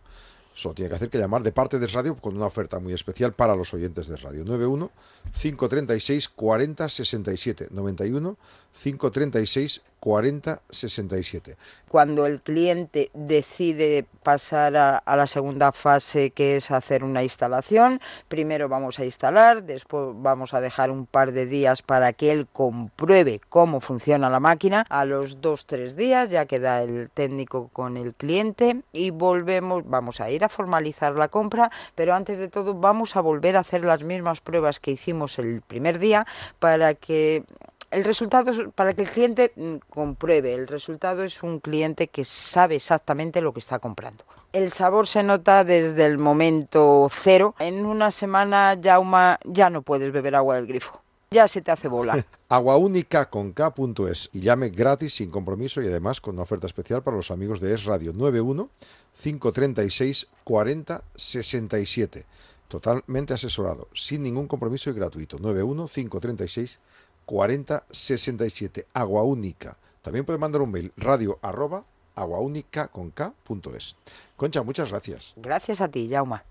[0.53, 3.33] solo tiene que hacer que llamar de parte de Radio con una oferta muy especial
[3.33, 4.45] para los oyentes de Radio.
[4.45, 4.91] 91
[5.33, 7.67] 536 40 67.
[7.71, 8.37] 91
[8.81, 11.55] 536 40 67.
[11.87, 18.01] cuando el cliente decide pasar a, a la segunda fase, que es hacer una instalación,
[18.27, 22.47] primero vamos a instalar, después vamos a dejar un par de días para que él
[22.51, 24.85] compruebe cómo funciona la máquina.
[24.89, 30.19] A los dos, tres días ya queda el técnico con el cliente y volvemos, vamos
[30.19, 33.85] a ir a formalizar la compra, pero antes de todo vamos a volver a hacer
[33.85, 36.27] las mismas pruebas que hicimos el primer día
[36.59, 37.45] para que
[37.93, 40.53] el resultado es para que el cliente mm, compruebe.
[40.53, 44.25] El resultado es un cliente que sabe exactamente lo que está comprando.
[44.51, 47.55] El sabor se nota desde el momento cero.
[47.59, 51.01] En una semana, ya no puedes beber agua del grifo.
[51.31, 52.25] Ya se te hace bola.
[52.49, 57.17] Aguaúnica con K.es y llame gratis sin compromiso y además con una oferta especial para
[57.17, 58.69] los amigos de Es Radio 91
[59.21, 62.25] 536 40 67.
[62.67, 65.37] Totalmente asesorado, sin ningún compromiso y gratuito.
[65.39, 66.92] 91 536 40
[67.91, 68.88] 67.
[68.93, 69.78] Agua Única.
[70.01, 73.95] También puede mandar un mail radio arroba aguaúnica con K.es.
[74.36, 75.34] Concha, muchas gracias.
[75.38, 76.43] Gracias a ti, Jauma.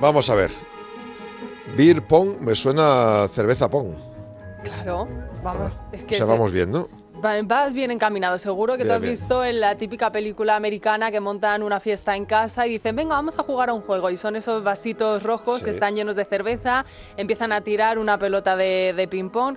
[0.00, 0.52] Vamos a ver.
[1.76, 4.07] Beer Pong me suena a cerveza Pong.
[4.64, 5.08] Claro,
[5.42, 6.52] vamos, es O que sea, vamos
[7.24, 9.12] va- vas bien encaminado, seguro que Bien, te has bien.
[9.12, 13.14] visto en la típica película americana que montan una fiesta en casa y dicen, venga,
[13.16, 14.10] vamos a jugar a un juego.
[14.10, 16.84] Y son esos vasitos rojos que están llenos de cerveza,
[17.16, 19.56] empiezan a tirar una pelota de, de ping-pong.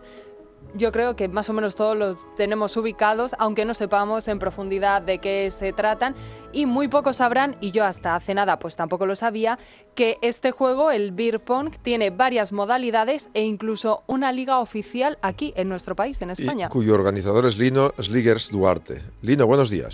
[0.73, 5.01] Yo creo que más o menos todos los tenemos ubicados, aunque no sepamos en profundidad
[5.01, 6.15] de qué se tratan.
[6.53, 9.59] Y muy pocos sabrán, y yo hasta hace nada pues tampoco lo sabía,
[9.95, 15.53] que este juego, el Beer Pong, tiene varias modalidades e incluso una liga oficial aquí
[15.57, 16.69] en nuestro país, en Y España.
[16.69, 19.01] cuyo organizador es Lino Sliggers Duarte.
[19.21, 19.93] Lino, buenos días.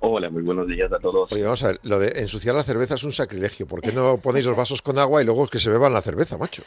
[0.00, 1.32] Hola, muy buenos días a todos.
[1.32, 3.66] Oye, vamos a ver, lo de ensuciar la cerveza es un sacrilegio.
[3.66, 6.36] ¿Por qué no ponéis los vasos con agua y luego que se beban la cerveza,
[6.36, 6.62] macho?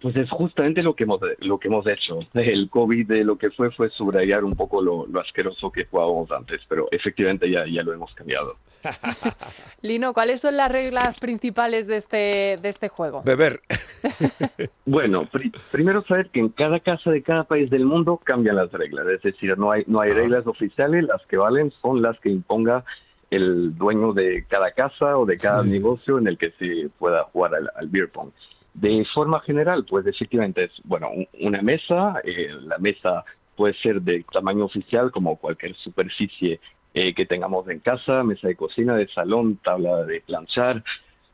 [0.00, 2.20] Pues es justamente lo que hemos lo que hemos hecho.
[2.34, 6.30] El COVID de lo que fue fue subrayar un poco lo, lo asqueroso que jugábamos
[6.32, 8.56] antes, pero efectivamente ya, ya lo hemos cambiado.
[9.82, 12.16] Lino, ¿cuáles son las reglas principales de este,
[12.62, 13.22] de este juego?
[13.22, 13.60] Beber.
[14.86, 18.72] Bueno, pri- primero saber que en cada casa de cada país del mundo cambian las
[18.72, 22.30] reglas, es decir, no hay no hay reglas oficiales, las que valen son las que
[22.30, 22.84] imponga
[23.30, 27.54] el dueño de cada casa o de cada negocio en el que se pueda jugar
[27.54, 28.30] al, al beer pong.
[28.72, 33.24] De forma general, pues efectivamente es, bueno, un- una mesa, eh, la mesa
[33.56, 36.60] puede ser de tamaño oficial como cualquier superficie
[36.94, 40.82] eh, que tengamos en casa, mesa de cocina, de salón, tabla de planchar,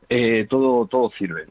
[0.09, 1.47] eh, todo, todo sirve.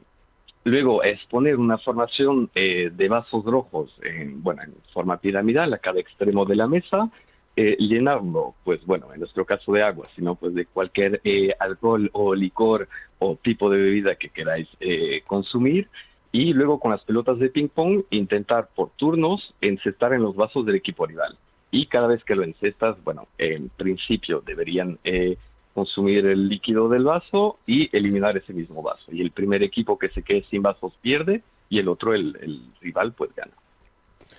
[0.65, 5.79] Luego es poner una formación eh, de vasos rojos en, bueno, en forma piramidal a
[5.79, 7.11] cada extremo de la mesa
[7.57, 12.11] eh, llenarlo, pues bueno, en nuestro caso de agua, sino pues de cualquier eh, alcohol
[12.13, 12.89] o licor
[13.19, 15.89] o tipo de bebida que queráis eh, consumir.
[16.33, 20.67] Y luego con las pelotas de ping pong intentar por turnos encestar en los vasos
[20.67, 21.39] del equipo rival.
[21.71, 25.39] Y cada vez que lo encestas, bueno, en principio deberían eh,
[25.73, 29.11] consumir el líquido del vaso y eliminar ese mismo vaso.
[29.11, 32.61] Y el primer equipo que se quede sin vasos pierde y el otro, el, el
[32.83, 33.53] rival, pues gana.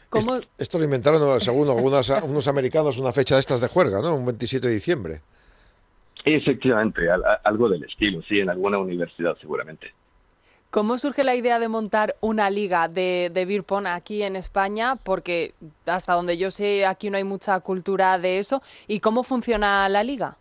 [0.09, 0.37] ¿Cómo?
[0.57, 4.15] Esto lo inventaron, según algunos, unos americanos, una fecha de estas de juerga, ¿no?
[4.15, 5.21] Un 27 de diciembre.
[6.25, 9.93] Efectivamente, al- algo del estilo, sí, en alguna universidad seguramente.
[10.69, 14.97] ¿Cómo surge la idea de montar una liga de, de beer pong aquí en España?
[15.01, 15.53] Porque
[15.85, 18.61] hasta donde yo sé, aquí no hay mucha cultura de eso.
[18.85, 20.35] ¿Y cómo funciona la liga?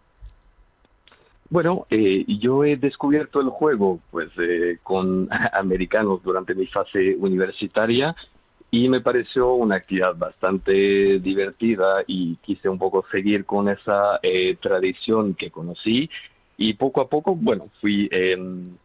[1.49, 8.17] Bueno, eh, yo he descubierto el juego pues eh, con americanos durante mi fase universitaria
[8.77, 14.57] y me pareció una actividad bastante divertida y quise un poco seguir con esa eh,
[14.61, 16.11] tradición que conocí
[16.59, 18.77] y poco a poco, bueno, fui em,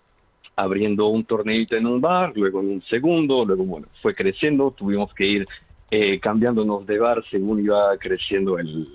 [0.55, 5.13] abriendo un torneito en un bar, luego en un segundo, luego, bueno, fue creciendo, tuvimos
[5.13, 5.47] que ir
[5.89, 8.87] eh, cambiándonos de bar según iba creciendo el,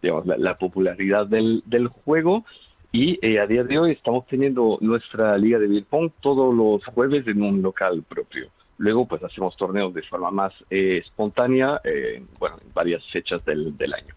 [0.00, 2.46] digamos, la, la popularidad del, del juego.
[2.92, 6.82] Y eh, a día de hoy estamos teniendo nuestra liga de beer pong todos los
[6.94, 8.48] jueves en un local propio.
[8.78, 13.76] Luego, pues hacemos torneos de forma más eh, espontánea, eh, bueno, en varias fechas del,
[13.76, 14.14] del año.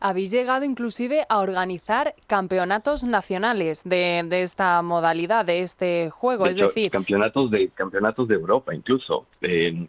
[0.00, 6.44] Habéis llegado inclusive a organizar campeonatos nacionales de, de esta modalidad, de este juego.
[6.44, 9.26] De es hecho, decir, campeonatos de campeonatos de Europa incluso.
[9.42, 9.86] Eh,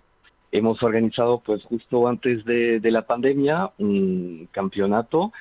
[0.51, 5.31] hemos organizado, pues justo antes de, de la pandemia, un campeonato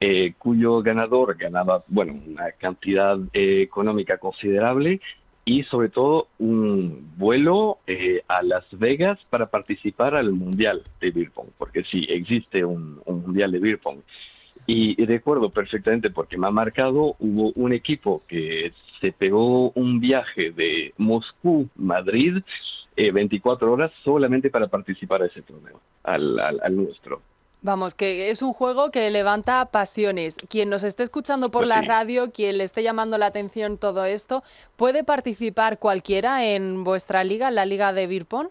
[0.00, 5.00] eh, cuyo ganador ganaba, bueno, una cantidad eh, económica considerable
[5.44, 11.30] y sobre todo un vuelo eh, a Las Vegas para participar al Mundial de Beer
[11.58, 13.80] porque sí, existe un, un Mundial de Beer.
[14.66, 20.52] Y, recuerdo perfectamente, porque me ha marcado, hubo un equipo que se pegó un viaje
[20.52, 22.38] de Moscú, Madrid,
[22.96, 27.20] eh, 24 horas solamente para participar a ese torneo, al nuestro.
[27.64, 30.36] Vamos, que es un juego que levanta pasiones.
[30.48, 31.80] Quien nos esté escuchando por Pues la sí.
[31.82, 34.44] radio, quien le esté llamando la atención todo esto,
[34.76, 38.48] ¿puede participar cualquiera en vuestra liga, en la liga de beer pong?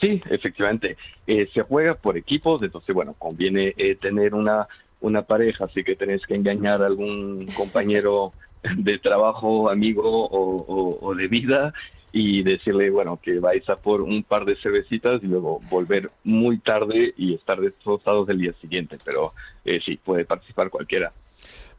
[0.00, 0.96] Sí, efectivamente.
[1.26, 4.68] Eh, se juega por equipos, entonces, bueno, conviene eh, tener una,
[5.00, 8.34] una pareja, así que tenéis que engañar a algún compañero
[8.76, 11.72] de trabajo, amigo o, o- o de vida
[12.18, 16.58] y decirle, bueno, que vais a por un par de cervecitas y luego volver muy
[16.58, 18.96] tarde y estar destrozados el día siguiente.
[19.04, 19.34] Pero
[19.66, 21.12] eh, sí, puede participar cualquiera.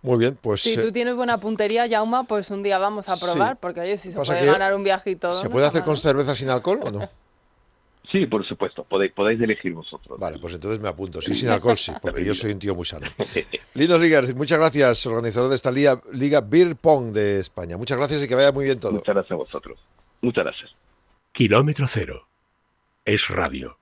[0.04, 3.16] Muy bien, pues Si eh, tú tienes buena puntería, Jauma, pues un día vamos a
[3.16, 3.26] Sí.
[3.26, 5.34] probar, porque oye, si se Pasa puede ganar un viaje y todo.
[5.34, 7.10] ¿se no puede hacer con cerveza sin alcohol o no?
[8.12, 10.20] Sí, por supuesto, podéis, podéis elegir vosotros.
[10.20, 11.20] Vale, pues entonces me apunto.
[11.20, 13.08] Sí, sin alcohol sí, porque yo soy un tío muy sano.
[13.74, 17.76] Lindos Ligas, muchas gracias, organizador de esta liga, Liga Beer Pong de España.
[17.76, 18.92] Muchas gracias y que vaya muy bien todo.
[18.94, 19.80] Muchas gracias a vosotros.
[20.22, 20.76] Muchas gracias.
[21.32, 22.28] Kilómetro cero.
[23.06, 23.78] Es radio.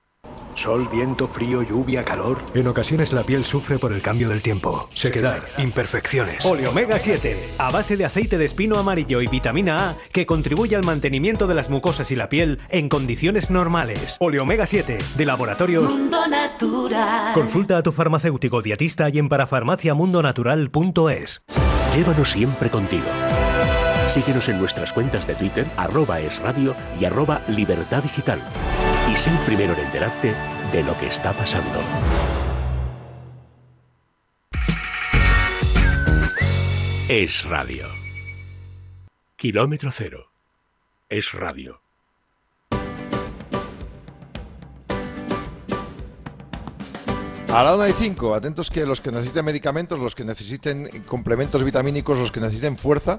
[0.56, 2.38] Sol, viento, frío, lluvia, calor.
[2.54, 4.88] En ocasiones la piel sufre por el cambio del tiempo.
[4.90, 6.46] Sequedad, imperfecciones.
[6.46, 10.82] Oleomega 7, a base de aceite de espino amarillo y vitamina A, que contribuye al
[10.82, 14.16] mantenimiento de las mucosas y la piel en condiciones normales.
[14.18, 15.90] Oleomega 7, de laboratorios.
[15.90, 17.34] Mundo Natural.
[17.34, 21.42] Consulta a tu farmacéutico dietista y en parafarmaciamundonatural.es.
[21.94, 23.04] Llévanos siempre contigo.
[24.16, 28.40] Síguenos en nuestras cuentas de Twitter, arroba es radio y arroba libertad digital.
[29.12, 30.34] Y sé el primero en enterarte
[30.72, 31.82] de lo que está pasando.
[37.10, 37.88] Es radio.
[39.36, 40.32] Kilómetro cero.
[41.10, 41.85] Es radio.
[47.56, 51.64] A la una y cinco, atentos que los que necesiten medicamentos, los que necesiten complementos
[51.64, 53.18] vitamínicos, los que necesiten fuerza,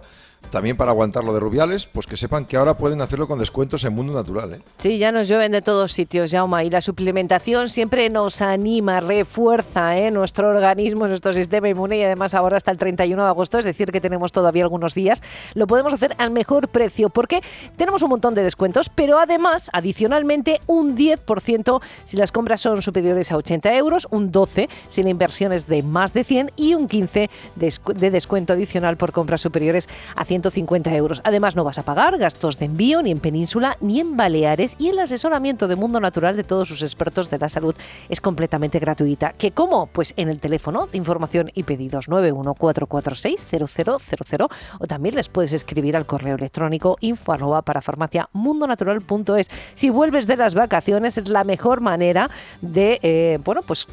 [0.52, 3.84] también para aguantar lo de Rubiales, pues que sepan que ahora pueden hacerlo con descuentos
[3.84, 4.54] en Mundo Natural.
[4.54, 4.62] ¿eh?
[4.78, 9.98] Sí, ya nos llueven de todos sitios, Jauma, y la suplementación siempre nos anima, refuerza
[9.98, 10.10] ¿eh?
[10.10, 13.92] nuestro organismo, nuestro sistema inmune y además ahora hasta el 31 de agosto, es decir,
[13.92, 15.22] que tenemos todavía algunos días,
[15.54, 17.42] lo podemos hacer al mejor precio porque
[17.76, 23.32] tenemos un montón de descuentos, pero además, adicionalmente, un 10% si las compras son superiores
[23.32, 26.88] a 80 euros, un 12 si la inversión es de más de 100 y un
[26.88, 31.22] 15 de descu- de descuento adicional por compras superiores a 150 euros.
[31.24, 34.90] Además, no vas a pagar gastos de envío ni en Península ni en Baleares y
[34.90, 37.76] el asesoramiento de Mundo Natural de todos sus expertos de la salud
[38.10, 39.34] es completamente gratuita.
[39.38, 39.88] ¿Qué cómo?
[39.88, 44.50] Pues en el teléfono de información y pedidos 914460000
[44.80, 49.50] o también les puedes escribir al correo electrónico info arroba parafarmaciamundonatural.es.
[49.76, 52.30] Si vuelves de las vacaciones es la mejor manera
[52.62, 53.88] de, eh, bueno, pues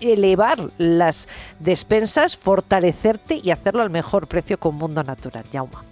[0.00, 1.28] elevar las
[1.60, 5.44] despensas, fortalecerte y hacerlo al mejor precio con Mundo Natural.
[5.52, 5.84] Yauma.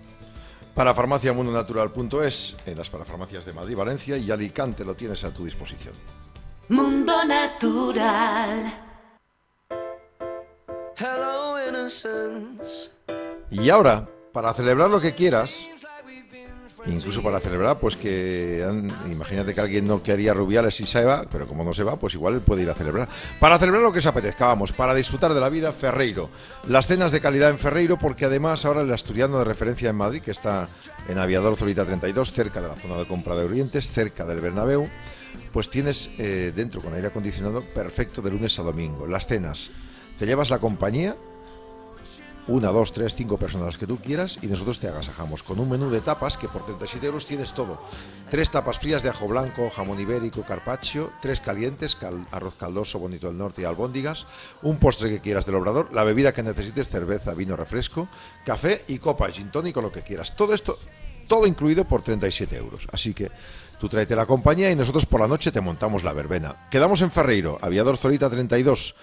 [0.74, 5.94] Para farmaciamundonatural.es, en las parafarmacias de Madrid, Valencia y Alicante lo tienes a tu disposición.
[6.68, 8.72] Mundo Natural.
[10.96, 12.90] Hello, innocence.
[13.50, 15.68] Y ahora, para celebrar lo que quieras,
[16.86, 21.24] incluso para celebrar, pues que han- imagínate que alguien no quería Rubiales y se va,
[21.30, 23.08] pero como no se va, pues igual él puede ir a celebrar.
[23.40, 26.28] Para celebrar lo que os apetezca, vamos, para disfrutar de la vida, Ferreiro.
[26.68, 30.22] Las cenas de calidad en Ferreiro, porque además ahora el asturiano de referencia en Madrid,
[30.22, 30.68] que está
[31.08, 34.88] en Aviador Zorita 32, cerca de la zona de compra de Orientes, cerca del Bernabéu,
[35.52, 39.06] pues tienes eh, dentro con aire acondicionado perfecto de lunes a domingo.
[39.06, 39.70] Las cenas,
[40.18, 41.16] te llevas la compañía,
[42.46, 45.88] una, dos, tres, cinco personas que tú quieras y nosotros te agasajamos con un menú
[45.88, 47.80] de tapas que por 37 euros tienes todo.
[48.28, 53.28] Tres tapas frías de ajo blanco, jamón ibérico, carpaccio, tres calientes, cal- arroz caldoso, bonito
[53.28, 54.26] del norte y albóndigas,
[54.62, 58.08] un postre que quieras del obrador, la bebida que necesites, cerveza, vino, refresco,
[58.44, 60.36] café y copa, gin tónico, lo que quieras.
[60.36, 60.76] Todo esto,
[61.26, 62.86] todo incluido por 37 euros.
[62.92, 63.30] Así que
[63.80, 66.68] tú tráete la compañía y nosotros por la noche te montamos la verbena.
[66.70, 68.94] Quedamos en Ferreiro, Aviador Zorita 32.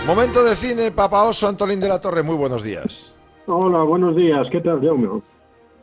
[0.06, 2.22] Momento de cine, Papa Oso, Antolín de la Torre.
[2.22, 3.12] Muy buenos días.
[3.46, 4.48] Hola, buenos días.
[4.50, 5.20] ¿Qué tal, Jaume?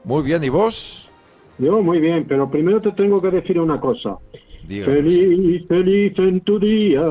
[0.03, 1.08] Muy bien, ¿y vos?
[1.59, 4.17] Yo muy bien, pero primero te tengo que decir una cosa.
[4.69, 7.01] Feliz, feliz en tu día,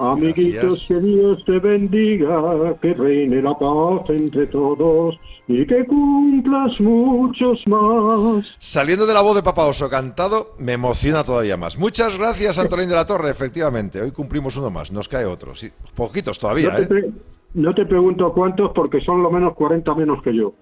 [0.00, 7.66] amiguitos, que Dios te bendiga, que reine la paz entre todos y que cumplas muchos
[7.66, 8.46] más.
[8.58, 11.76] Saliendo de la voz de Papa Oso cantado, me emociona todavía más.
[11.76, 13.28] Muchas gracias, Antolín de la Torre.
[13.28, 14.90] Efectivamente, hoy cumplimos uno más.
[14.90, 15.54] Nos cae otro.
[15.54, 17.10] Sí, poquitos todavía, no, te ¿eh?
[17.54, 20.54] no te pregunto cuántos porque son lo menos 40 menos que yo.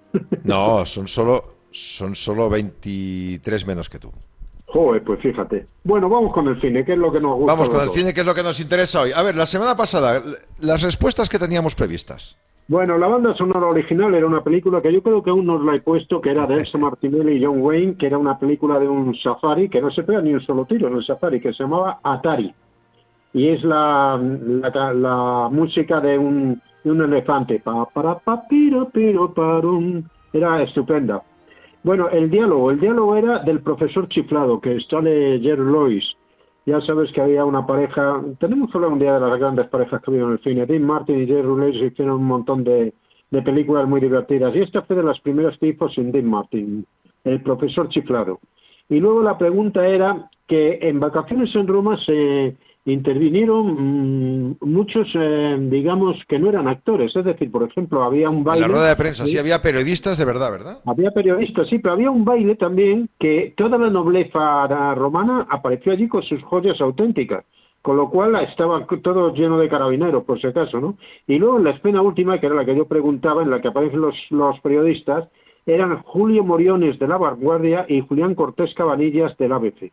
[0.43, 4.11] No, son solo, son solo 23 menos que tú.
[4.66, 5.66] Joder, pues fíjate.
[5.83, 7.53] Bueno, vamos con el cine, que es lo que nos gusta.
[7.53, 9.11] Vamos con el cine, que es lo que nos interesa hoy.
[9.12, 10.23] A ver, la semana pasada,
[10.61, 12.39] las respuestas que teníamos previstas.
[12.68, 15.75] Bueno, la banda sonora original era una película que yo creo que aún nos la
[15.75, 18.87] he puesto, que era de Elsa Martinelli y John Wayne, que era una película de
[18.87, 21.64] un safari, que no se pega ni un solo tiro en el safari, que se
[21.64, 22.55] llamaba Atari.
[23.33, 27.59] Y es la, la, la música de un, de un elefante.
[27.59, 30.05] Pa, para, pa, piro, piro, parum.
[30.33, 31.25] Era estupenda.
[31.83, 36.16] Bueno, el diálogo, el diálogo era del profesor chiflado, que sale Jerry Lois.
[36.66, 40.03] Ya sabes que había una pareja, tenemos que hablar un día de las grandes parejas
[40.03, 40.66] que habido en el cine.
[40.66, 42.93] Dean Martin y Jerry Lois hicieron un montón de,
[43.31, 44.55] de películas muy divertidas.
[44.55, 46.85] Y esta fue de las primeras que hizo sin Dean Martin,
[47.24, 48.41] el profesor chiflado.
[48.91, 55.57] Y luego la pregunta era que en vacaciones en Roma se intervinieron mm, muchos, eh,
[55.70, 57.14] digamos, que no eran actores.
[57.14, 58.66] Es decir, por ejemplo, había un En baile.
[58.66, 60.78] la rueda de prensa, sí había periodistas de verdad, ¿verdad?
[60.87, 66.09] Había periodistas, sí, pero había un baile también que toda la nobleza romana apareció allí
[66.09, 67.45] con sus joyas auténticas,
[67.83, 70.97] con lo cual estaba todo lleno de carabineros, por si acaso, ¿no?
[71.26, 73.68] Y luego en la escena última, que era la que yo preguntaba, en la que
[73.68, 75.28] aparecen los, los periodistas,
[75.66, 79.93] eran Julio Moriones de La Vanguardia y Julián Cortés Cabanillas del ABC.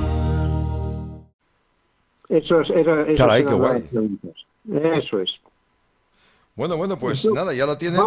[2.31, 3.83] Eso es, era, esas Caray, qué guay.
[4.97, 5.31] Eso es.
[6.55, 8.01] Bueno, bueno, pues Eso- nada, ya lo tienen.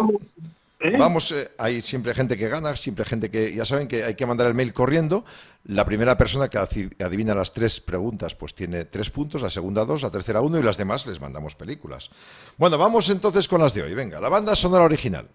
[0.99, 4.25] Vamos, eh, hay siempre gente que gana, siempre gente que, ya saben que hay que
[4.25, 5.23] mandar el mail corriendo.
[5.65, 10.01] La primera persona que adivina las tres preguntas, pues tiene tres puntos, la segunda dos,
[10.03, 12.09] la tercera uno y las demás les mandamos películas.
[12.57, 13.93] Bueno, vamos entonces con las de hoy.
[13.93, 15.27] Venga, la banda sonora original.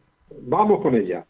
[0.43, 1.25] Vamos con ella.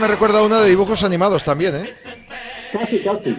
[0.00, 1.94] me recuerda a una de dibujos animados también, ¿eh?
[2.72, 3.36] Casi, casi.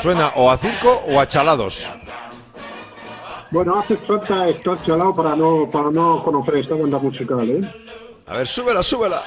[0.00, 1.92] Suena o a circo o a chalados.
[3.50, 7.74] Bueno, hace falta estar chalado para no, para no conocer esta banda musical, ¿eh?
[8.26, 9.24] A ver, súbela, súbela.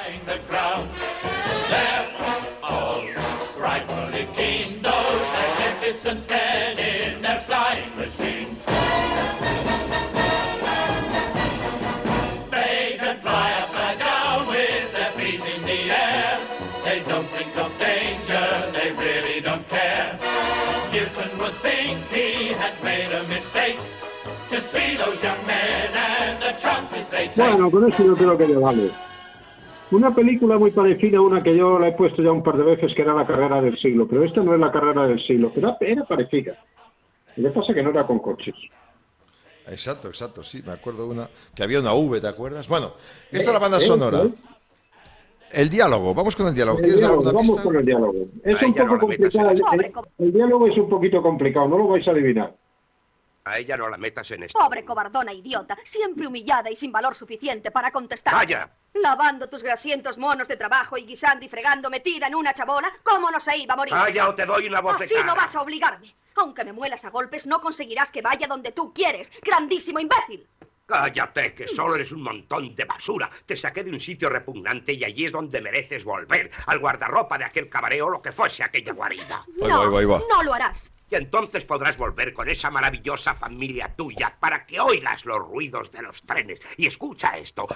[27.35, 28.89] Bueno, con eso yo creo que le vale.
[29.91, 32.63] Una película muy parecida a una que yo la he puesto ya un par de
[32.63, 35.51] veces, que era La carrera del siglo, pero esta no es La carrera del siglo,
[35.53, 36.55] pero era parecida.
[37.35, 38.55] Lo que pasa es que no era con coches.
[39.67, 42.67] Exacto, exacto, sí, me acuerdo una que había una V, ¿te acuerdas?
[42.67, 42.93] Bueno,
[43.31, 44.23] esta es la banda sonora.
[45.51, 46.77] El diálogo, vamos con el diálogo.
[46.77, 47.63] El ¿Quieres dar diálogo, vamos pista?
[47.63, 48.13] con el diálogo.
[48.43, 49.49] Es un poco complicado.
[49.51, 52.55] en El, el- el diálogo es un poquito complicado, no lo vais a adivinar.
[53.45, 54.59] A ella no la metas en esto.
[54.59, 58.33] Pobre cobardona idiota, siempre humillada y sin valor suficiente para contestar.
[58.33, 58.69] ¡Calla!
[58.93, 63.31] Lavando tus grasientos monos de trabajo y guisando y fregando metida en una chabola, ¿cómo
[63.31, 63.93] no se iba a morir?
[63.93, 65.23] ¡Calla o te doy una Así bofetada!
[65.23, 66.13] no vas a obligarme.
[66.35, 69.31] Aunque me muelas a golpes, no conseguirás que vaya donde tú quieres.
[69.41, 70.47] ¡Grandísimo imbécil!
[70.85, 73.29] Cállate, que solo eres un montón de basura.
[73.45, 76.51] Te saqué de un sitio repugnante y allí es donde mereces volver.
[76.65, 79.45] Al guardarropa de aquel cabaret o lo que fuese aquella guarida.
[79.55, 80.91] no, no lo harás.
[81.11, 86.01] Y entonces podrás volver con esa maravillosa familia tuya para que oigas los ruidos de
[86.01, 86.61] los trenes.
[86.77, 87.67] Y escucha esto.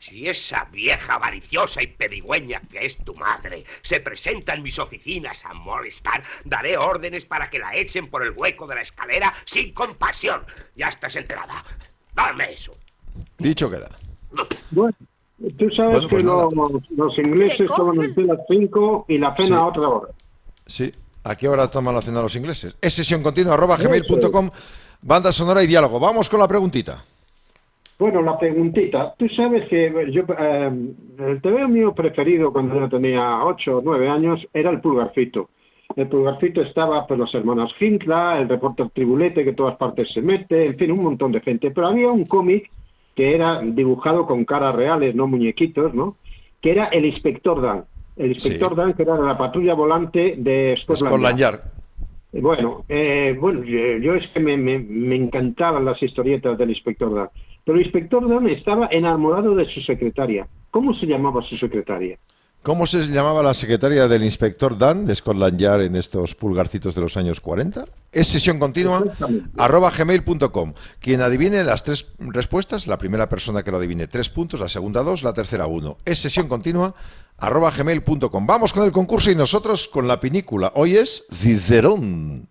[0.00, 5.44] Si esa vieja avariciosa y pedigüeña que es tu madre se presenta en mis oficinas
[5.44, 9.74] a molestar, daré órdenes para que la echen por el hueco de la escalera sin
[9.74, 10.42] compasión.
[10.74, 11.62] Ya estás enterada.
[12.14, 12.74] Dame eso.
[13.36, 13.90] Dicho queda.
[14.70, 14.94] Bueno,
[15.58, 19.18] tú sabes Bueno, pues que los, los ingleses toman el té a las 5 y
[19.18, 19.52] la cena Sí.
[19.52, 20.12] a otra hora.
[20.66, 20.94] Sí.
[21.24, 22.76] ¿A qué hora toman la cena los ingleses?
[22.80, 24.50] Es sesión continua, arroba gmail.com,
[25.02, 26.00] banda sonora y diálogo.
[26.00, 27.04] Vamos con la preguntita.
[27.98, 29.12] Bueno, la preguntita.
[29.18, 30.70] Tú sabes que yo, eh,
[31.18, 35.50] el TV mío preferido cuando yo tenía 8 o 9 años era el Pulgarcito.
[35.96, 40.66] El Pulgarcito estaba pues los hermanos Hintla, el reporter Tribulete que todas partes se mete,
[40.66, 41.72] en fin, un montón de gente.
[41.72, 42.70] Pero había un cómic
[43.16, 46.16] que era dibujado con caras reales, no muñequitos, ¿no?
[46.60, 47.84] Que era el Inspector Dan.
[48.18, 51.60] El Inspector Dan, que era de la patrulla volante de Scotland Scotland Yard.
[51.60, 52.42] Yard.
[52.42, 57.14] Bueno, eh, bueno, yo, yo es que me, me- me encantaban las historietas del inspector
[57.14, 57.30] Dan.
[57.64, 60.46] Pero el inspector Dan estaba enamorado de su secretaria.
[60.70, 62.18] ¿Cómo se llamaba su secretaria?
[62.62, 67.00] ¿Cómo se llamaba la secretaria del inspector Dan de Scotland Yard en estos pulgarcitos de
[67.00, 67.84] los años 40?
[68.12, 69.04] Es sesión continua,
[69.56, 70.74] arroba gmail.com.
[70.98, 75.02] Quien adivine las tres respuestas, la primera persona que lo adivine tres puntos, la segunda
[75.04, 75.96] dos, la tercera uno.
[76.04, 76.94] Es sesión continua,
[77.38, 78.46] arroba gmail.com.
[78.46, 80.72] Vamos con el concurso y nosotros con la pinícula.
[80.74, 82.48] Hoy es Cicerón.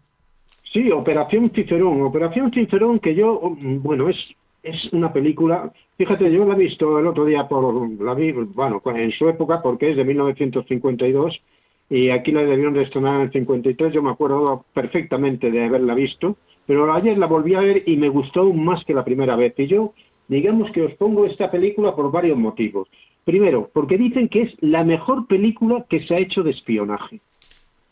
[0.72, 2.02] Sí, Operación Cicerón.
[2.02, 4.18] Operación Cicerón que yo, mm, bueno, es,
[4.64, 8.82] es una película, fíjate, yo la he visto el otro día, por la vi, bueno,
[8.86, 11.42] en su época, porque es de 1952,
[11.90, 15.96] y aquí la debieron de estrenar en el 53, yo me acuerdo perfectamente de haberla
[15.96, 16.36] visto,
[16.66, 19.54] pero ayer la volví a ver y me gustó aún más que la primera vez.
[19.58, 19.94] Y yo,
[20.28, 22.90] digamos que os pongo esta película por varios motivos.
[23.28, 27.20] Primero, porque dicen que es la mejor película que se ha hecho de espionaje.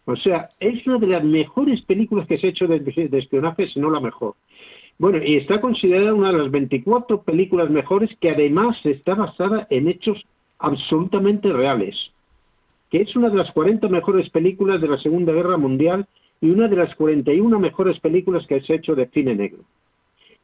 [0.06, 2.82] O sea, es una de las mejores películas que se ha hecho de,
[3.18, 4.36] espionaje, si no la mejor.
[4.98, 9.90] Bueno, y está considerada una de las 24 películas mejores que además está basada en
[9.90, 10.26] hechos
[10.58, 12.14] absolutamente reales.
[12.90, 16.08] Que es una de las 40 mejores películas de la Segunda Guerra Mundial
[16.40, 19.64] y una de las 41 mejores películas que se ha hecho de cine negro.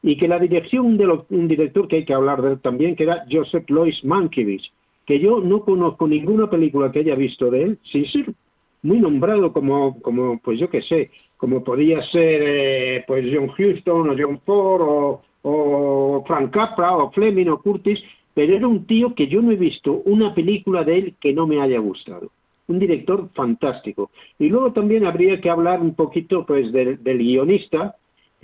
[0.03, 2.97] Y que la dirección de lo- un director que hay que hablar de él también,
[2.97, 4.69] que era Joseph Lois Mankiewicz,
[5.11, 8.33] que yo no conozco ninguna película que haya visto de él, sin ser
[8.81, 14.09] muy nombrado como, como pues yo qué sé, como podía ser eh, pues John Huston
[14.09, 18.01] o John Ford o, o Frank Capra o Fleming o Curtis,
[18.33, 21.45] pero era un tío que yo no he visto una película de él que no
[21.45, 22.31] me haya gustado.
[22.69, 24.11] Un director fantástico.
[24.39, 27.97] Y luego también habría que hablar un poquito pues del guionista,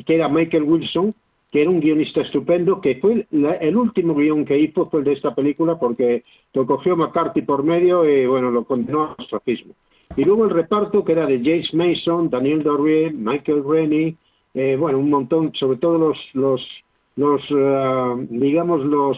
[0.05, 1.15] que era Michael Wilson,
[1.51, 5.05] que era un guionista estupendo, que fue la- el último guion que hizo fue el
[5.05, 9.73] de esta película porque lo cogió McCarthy por medio y bueno, lo condenó al ostracismo.
[10.15, 14.15] Y luego el reparto que era de James Mason, Daniel Dorrier, Michael Rennie,
[14.53, 16.67] eh, bueno, un montón, sobre todo los, los,
[17.15, 19.17] los eh, digamos, los,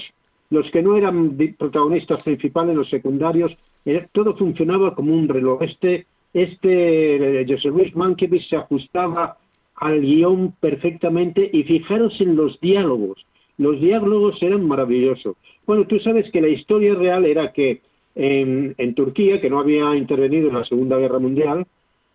[0.49, 5.61] los que no eran protagonistas principales, los secundarios, eh, todo funcionaba como un reloj.
[5.63, 9.37] Este, este eh, Joseph Luis Mankiewicz se ajustaba
[9.79, 13.25] al guion perfectamente y fijaros en los diálogos.
[13.57, 15.35] Los diálogos eran maravillosos.
[15.65, 17.81] Bueno, tú sabes que la historia real era que
[18.15, 21.65] en, Turquía, que no había intervenido en la Segunda Guerra Mundial,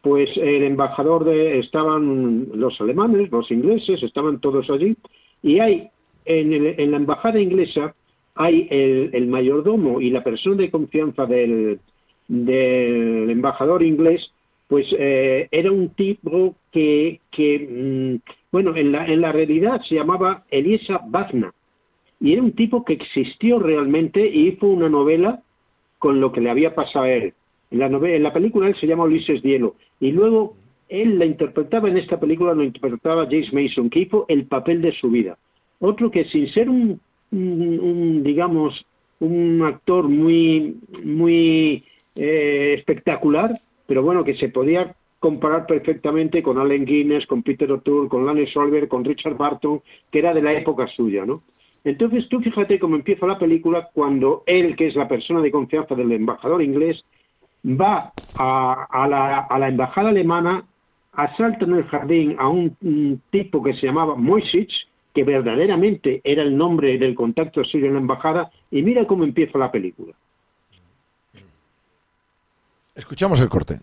[0.03, 4.97] pues el embajador de estaban los alemanes, los ingleses, estaban todos allí
[5.43, 5.89] y hay
[6.27, 7.95] en, el- en la embajada inglesa
[8.35, 11.79] hay el, el mayordomo y la persona de confianza del,
[12.29, 14.33] del embajador inglés,
[14.75, 19.95] pues eh, era un tipo que, que mm, bueno, en la, en la realidad se
[19.95, 21.53] llamaba Elisa Wagner
[22.19, 25.41] y era un tipo que existió realmente y hizo una novela
[26.01, 27.35] con lo que le había pasado a él.
[27.71, 30.57] En la, novela, en la película él se llama Ulises Dielo y luego
[30.89, 34.91] él la interpretaba en esta película, lo interpretaba James Mason, que hizo el papel de
[34.91, 35.39] su vida.
[35.79, 36.99] Otro que sin ser un,
[37.31, 38.85] un- un, digamos,
[39.21, 41.85] un actor muy, muy
[42.17, 43.53] eh, espectacular,
[43.87, 48.47] pero bueno, que se podía comparar perfectamente con Allen Guinness, con Peter O'Toole, con Lane
[48.47, 49.81] Solver, con Richard Barton,
[50.11, 51.43] que era de la época suya, ¿no?
[51.83, 55.95] Entonces tú fíjate cómo empieza la película cuando él, que es la persona de confianza
[55.95, 57.05] del embajador inglés,
[57.65, 60.65] va a, a la, a la embajada alemana,
[61.13, 66.43] asalta en el jardín a un, un tipo que se llamaba Moisich, que verdaderamente era
[66.43, 70.15] el nombre del contacto suyo en la embajada, y mira cómo empieza la película.
[72.95, 73.81] Escuchamos el corte.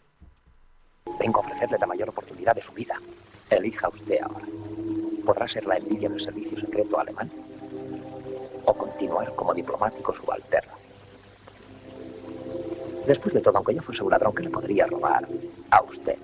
[1.19, 2.95] Vengo a ofrecerle la mayor oportunidad de su vida.
[3.49, 4.45] Elija usted ahora.
[5.25, 7.29] ¿Podrá ser la envidia del servicio secreto alemán?
[8.63, 10.71] ¿O continuar como diplomático subalterno?
[13.05, 15.27] Después de todo, aunque yo fuese un ladrón que le podría robar
[15.71, 16.17] a usted.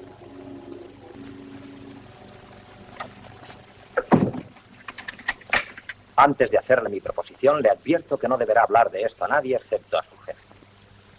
[6.16, 9.58] Antes de hacerle mi proposición, le advierto que no deberá hablar de esto a nadie
[9.58, 10.17] excepto a su.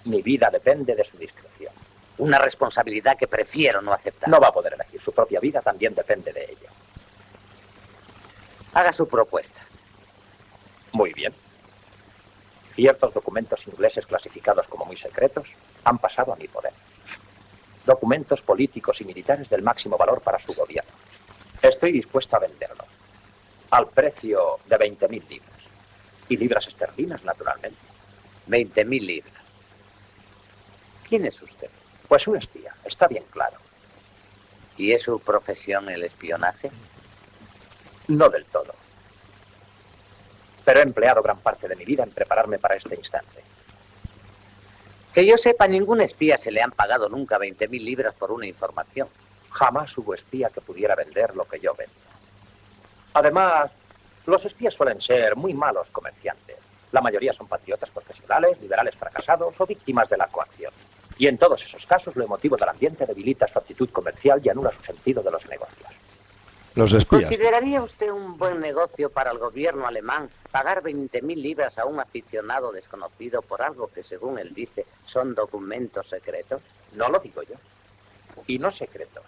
[0.05, 1.73] Mi vida depende de su discreción.
[2.19, 4.29] Una responsabilidad que prefiero no aceptar.
[4.29, 5.01] No va a poder elegir.
[5.01, 6.69] Su propia vida también depende de ello.
[8.75, 9.61] Haga su propuesta.
[10.93, 11.33] Muy bien.
[12.75, 15.49] Ciertos documentos ingleses clasificados como muy secretos
[15.85, 16.73] han pasado a mi poder.
[17.85, 20.93] Documentos políticos y militares del máximo valor para su gobierno.
[21.63, 22.87] Estoy dispuesto a venderlos.
[23.71, 25.51] Al precio de 20.000 libras.
[26.29, 27.79] Y libras esterlinas, naturalmente.
[28.49, 29.38] 20.000 libras.
[31.09, 31.71] ¿Quién es usted?
[32.07, 33.57] Pues un espía, está bien claro.
[34.77, 36.71] ¿Y es su profesión el espionaje?
[38.09, 38.75] No del todo.
[40.65, 43.43] Pero he empleado gran parte de mi vida en prepararme para este instante.
[45.15, 49.09] Que yo sepa, ningún espía se le han pagado nunca 20.000 libras por una información.
[49.51, 51.95] Jamás hubo espía que pudiera vender lo que yo vendo.
[53.15, 53.71] Además,
[54.27, 56.59] los espías suelen ser muy malos comerciantes.
[56.93, 60.73] La mayoría son patriotas profesionales, liberales fracasados o víctimas de la coacción.
[61.19, 64.73] Y en todos esos casos, lo emotivo del ambiente debilita su actitud comercial y anula
[64.73, 65.89] su sentido de los negocios.
[66.77, 67.23] Los espías.
[67.23, 72.71] ¿Consideraría usted un buen negocio para el gobierno alemán pagar 20.000 libras a un aficionado
[72.71, 76.63] desconocido por algo que, según él dice, son documentos secretos?
[76.95, 77.57] No lo digo yo.
[78.47, 79.25] Y no secretos.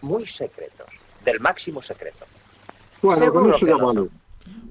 [0.00, 0.88] Muy secretos.
[1.24, 2.26] Del máximo secreto.
[3.00, 4.08] Bueno, con eso ya vale.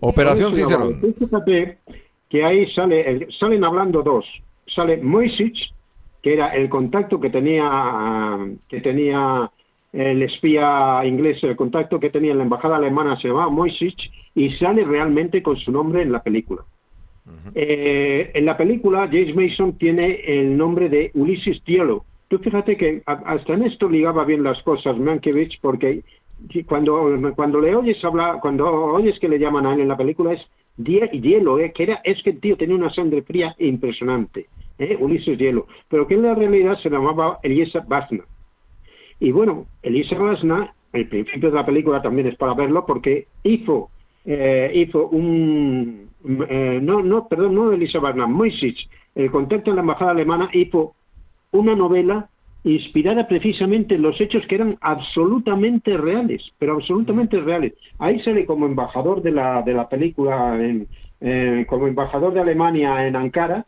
[0.01, 1.15] Operación Cicerón.
[1.17, 1.79] Fíjate
[2.29, 4.25] que ahí sale, salen hablando dos.
[4.67, 5.73] Sale Moisich,
[6.21, 8.37] que era el contacto que tenía,
[8.67, 9.51] que tenía
[9.93, 14.51] el espía inglés, el contacto que tenía en la embajada alemana se llamaba Moisich, y
[14.51, 16.63] sale realmente con su nombre en la película.
[17.55, 22.05] Eh, en la película, James Mason tiene el nombre de Ulises Dielo.
[22.27, 26.03] Tú fíjate que hasta en esto ligaba bien las cosas Mankiewicz, porque
[26.67, 30.33] cuando, cuando le oyes hablar, cuando oyes que le llaman a él en la película
[30.33, 30.45] es
[30.77, 34.47] Die- Dielo, eh, que era, es que el tío tenía una sangre fría impresionante,
[34.77, 38.23] eh, Ulises Dielo, pero que en la realidad se llamaba Elisa Basna.
[39.19, 43.89] Y bueno, Elisa Basna, el principio de la película también es para verlo, porque hizo,
[44.25, 46.09] eh, hizo un,
[46.49, 50.93] eh, no, no, perdón, no Elisa Basna, Moisich, el contacto en la embajada alemana, hizo
[51.51, 52.29] una novela
[52.63, 57.73] inspirada precisamente en los hechos que eran absolutamente reales, pero absolutamente reales.
[57.97, 60.87] Ahí sale como embajador de la, de la película, en-
[61.21, 63.65] eh, como embajador de Alemania en Ankara,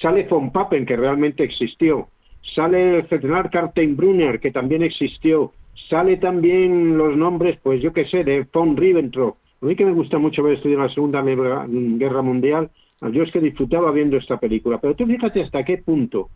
[0.00, 2.08] sale von Papen, que realmente existió,
[2.54, 3.50] sale el general
[3.96, 5.52] Brunner, que también existió,
[5.88, 9.36] sale también los nombres, pues yo qué sé, de von Ribbentrop.
[9.60, 12.70] A mí que me gusta mucho ver estudiar la Segunda Guerra Guerra Mundial,
[13.12, 14.78] yo es que disfrutaba viendo esta película.
[14.80, 16.30] Pero tú fíjate hasta qué punto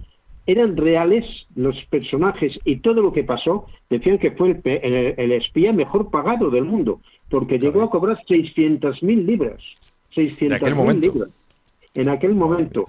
[0.46, 5.32] eran reales los personajes y todo lo que pasó, decían que fue el, el- el
[5.32, 9.62] espía mejor pagado del mundo, porque llegó a cobrar 600.000 libras.
[10.14, 11.12] 600.000 momento.
[11.12, 11.30] libras.
[11.94, 12.88] En aquel momento.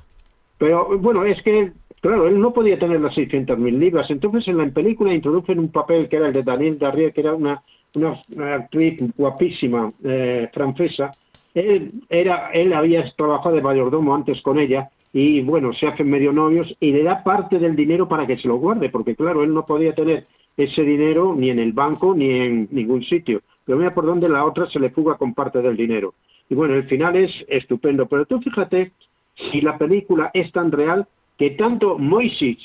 [0.58, 1.72] Pero bueno, es que,
[2.02, 4.10] claro, él no podía tener las 600.000 libras.
[4.10, 7.34] Entonces en la película introducen un papel que era el de Daniel Darrier, que era
[7.34, 7.62] una,
[7.96, 11.12] una, una actriz guapísima eh, francesa.
[11.54, 16.34] Él, era, él había trabajado de mayordomo antes con ella y bueno, se hacen medio
[16.34, 19.54] novios y le da parte del dinero para que se lo guarde, porque claro, él
[19.54, 20.26] no podía tener
[20.58, 23.42] ese dinero ni en el banco ni en ningún sitio.
[23.64, 26.16] Pero mira por dónde la otra se le fuga con parte del dinero.
[26.50, 28.08] Y bueno, el final es estupendo.
[28.08, 28.92] Pero tú fíjate
[29.52, 31.08] si la película es tan real
[31.38, 32.58] que tanto Moisés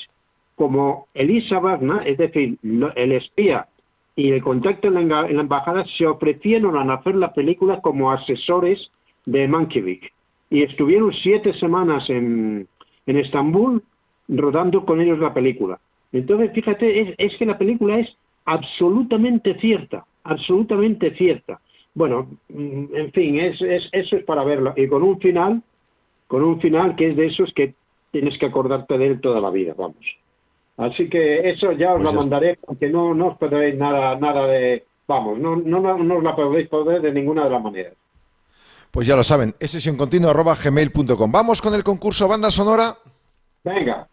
[0.55, 2.57] como Elisa Wagner, es decir,
[2.95, 3.67] el espía
[4.15, 8.91] y el contacto en la, embajada, se ofrecieron a hacer la película como asesores
[9.25, 10.11] de Mankiewicz.
[10.49, 12.67] Y estuvieron siete semanas en,
[13.05, 13.83] en Estambul
[14.27, 15.79] rodando con ellos la película.
[16.11, 18.15] Entonces, fíjate, es, que la película es
[18.45, 21.59] absolutamente cierta, absolutamente cierta.
[21.93, 24.73] Bueno, mm, en fin, es, eso es para verlo.
[24.75, 25.61] Y con un final,
[26.27, 27.75] con un final que es de esos que
[28.11, 30.17] tienes que acordarte de él toda la vida, vamos.
[30.77, 34.47] Así que eso ya os lo pues mandaré porque no, no os podréis nada, nada
[34.47, 37.93] de, vamos, no, no, no, os la podéis poder de ninguna de las maneras.
[38.91, 41.31] Pues ya lo saben, es sesión continua gmail.com.
[41.31, 42.97] Vamos con el concurso banda sonora.
[43.63, 44.07] Venga.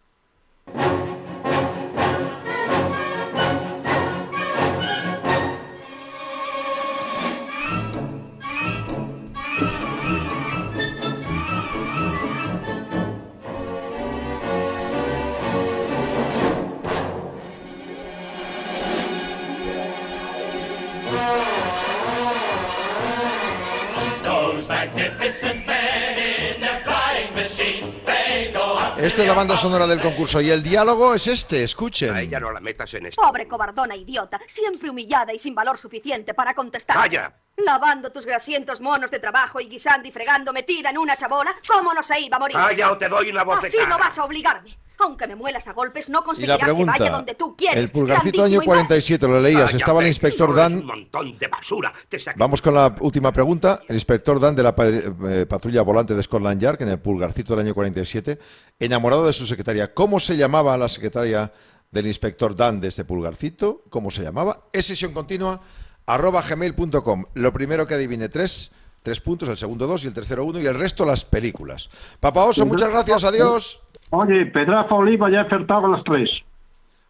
[29.17, 32.15] Esta es la banda sonora del concurso y el diálogo es este, escuchen.
[32.15, 33.23] A ella no la metas en esto.
[33.23, 36.97] Pobre cobardona idiota, siempre humillada y sin valor suficiente para contestar.
[36.97, 37.33] ¡Calla!
[37.57, 41.95] Lavando tus grasientos monos de trabajo y guisando y fregando metida en una chabola, ¿cómo
[41.95, 42.59] no se iba a morir?
[42.59, 44.77] ¡Calla o te doy una voz Así de no vas a obligarme.
[44.99, 47.79] Aunque me muelas a golpes, no Y la conseguirás que pregunta, vaya donde tú quieres.
[47.79, 48.67] el pulgarcito año y mal.
[48.67, 50.75] 47, lo leías, estaba el inspector Dan.
[50.79, 51.93] un montón de basura.
[52.09, 53.81] Te saqué- Vamos con la última pregunta.
[53.89, 57.67] El inspector Dan de la eh, patrulla volante de Scotland Yard, en el pulgarcito del
[57.67, 58.39] año 47,
[58.79, 59.93] enamorado de su secretaria.
[59.95, 61.53] ¿Cómo se llamaba la secretaria
[61.91, 63.83] del inspector Dan de este pulgarcito?
[63.91, 64.65] ¿Cómo se llamaba?
[64.73, 65.61] Es sesión continua,
[66.07, 67.25] arroba gmail.com.
[67.35, 70.67] Lo primero que adivine tres, tres puntos, el segundo dos y el tercero uno y
[70.67, 71.91] el resto las películas.
[72.21, 73.81] Papa Oso, muchas gracias, adiós.
[74.11, 76.31] Oye, Pedraza Oliva ya he acertado las tres.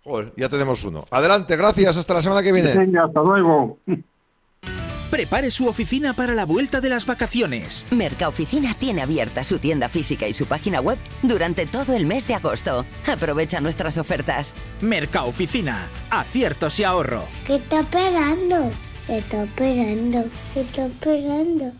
[0.04, 1.04] Joder, ya tenemos uno.
[1.10, 2.74] Adelante, gracias, hasta la semana que viene.
[2.76, 3.78] Venga, hasta luego.
[5.10, 7.86] Prepare su oficina para la vuelta de las vacaciones.
[7.90, 12.34] Mercaoficina tiene abierta su tienda física y su página web durante todo el mes de
[12.34, 12.84] agosto.
[13.06, 14.54] Aprovecha nuestras ofertas.
[14.80, 17.24] Mercaoficina, aciertos y ahorro.
[17.46, 18.70] ¿Qué está esperando?
[19.06, 20.24] ¿Qué está esperando?
[20.52, 21.72] ¿Qué está esperando?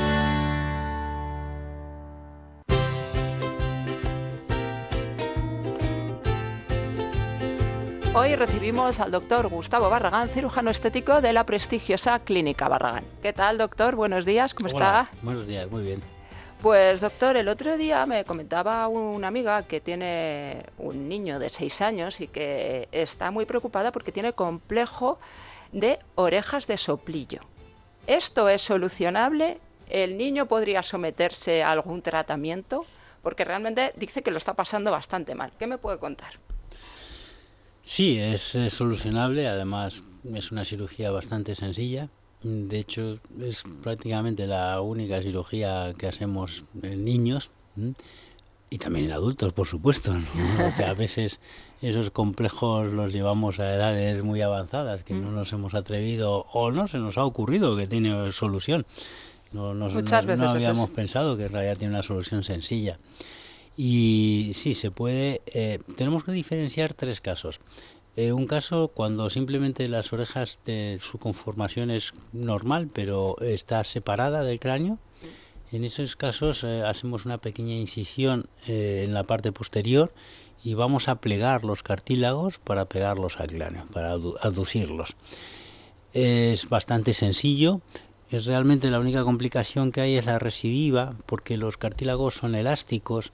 [8.18, 13.04] Hoy recibimos al doctor Gustavo Barragán, cirujano estético de la prestigiosa Clínica Barragán.
[13.20, 13.94] ¿Qué tal, doctor?
[13.94, 15.18] Buenos días, ¿cómo Hola, está?
[15.20, 16.02] Buenos días, muy bien.
[16.62, 21.82] Pues, doctor, el otro día me comentaba una amiga que tiene un niño de 6
[21.82, 25.18] años y que está muy preocupada porque tiene complejo
[25.72, 27.40] de orejas de soplillo.
[28.06, 29.58] ¿Esto es solucionable?
[29.90, 32.86] ¿El niño podría someterse a algún tratamiento?
[33.20, 35.52] Porque realmente dice que lo está pasando bastante mal.
[35.58, 36.38] ¿Qué me puede contar?
[37.88, 40.02] Sí, es, solucionable, además
[40.34, 42.08] es una cirugía bastante sencilla.
[42.42, 47.50] De hecho, es prácticamente la única cirugía que hacemos en niños
[48.70, 50.12] y también en adultos, por supuesto.
[50.12, 50.24] ¿no?
[50.62, 51.40] Porque a veces
[51.80, 56.88] esos complejos los llevamos a edades muy avanzadas que no nos hemos atrevido o no
[56.88, 58.84] se nos ha ocurrido que tiene solución.
[59.52, 60.54] No, nos- Muchas no- veces no es.
[60.56, 62.98] habíamos pensado que en realidad tiene una solución sencilla.
[63.76, 65.42] Y sí, se puede.
[65.46, 67.60] eh, tenemos que diferenciar tres casos.
[68.16, 74.42] Eh, un caso cuando simplemente las orejas de su conformación es normal, pero está separada
[74.42, 74.98] del cráneo.
[75.72, 80.14] En esos casos eh, hacemos una pequeña incisión en la parte posterior
[80.64, 85.14] y vamos a plegar los cartílagos para pegarlos al cráneo, para adu- aducirlos.
[86.14, 87.82] Es bastante sencillo.
[88.30, 93.32] Es realmente la única complicación que hay es la recidiva, porque los cartílagos son elásticos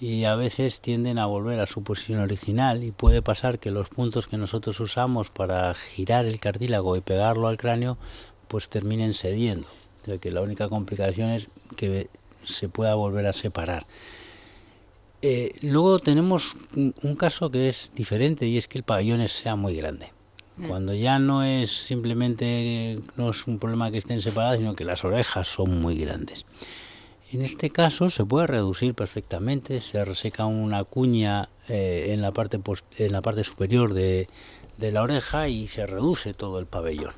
[0.00, 3.90] y a veces tienden a volver a su posición original y puede pasar que los
[3.90, 7.98] puntos que nosotros usamos para girar el cartílago y pegarlo al cráneo
[8.48, 9.68] pues terminen cediendo.
[10.02, 12.08] O sea que la única complicación es que
[12.44, 13.86] se pueda volver a separar.
[15.20, 19.54] Eh, luego tenemos un, caso que es diferente y es que el pabellón es- sea
[19.54, 20.12] muy grande.
[20.56, 20.68] Mm.
[20.68, 25.04] Cuando ya no es simplemente, no es un problema que estén separadas, sino que las
[25.04, 26.46] orejas son muy grandes.
[27.32, 33.44] En este caso se puede reducir perfectamente, se reseca una cuña eh, en, la parte
[33.44, 34.28] superior de,
[34.78, 37.14] la oreja y se reduce todo el pabellón.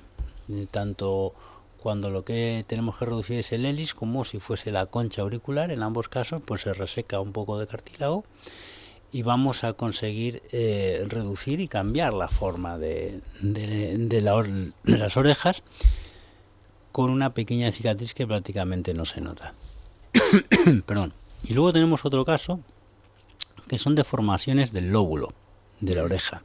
[0.51, 1.33] Eh, Tanto
[1.79, 5.71] cuando lo que tenemos que reducir es el hélice como si fuese la concha auricular,
[5.71, 8.25] en ambos casos pues se reseca un poco de cartílago
[9.13, 13.23] y vamos a conseguir eh, reducir y cambiar la forma de
[14.85, 15.63] las orejas
[16.93, 19.55] con una pequeña cicatriz que prácticamente no se nota.
[20.87, 21.13] Perdón.
[21.45, 22.61] Y luego tenemos otro caso
[23.69, 25.33] que son deformaciones del lóbulo
[25.81, 26.43] de la oreja.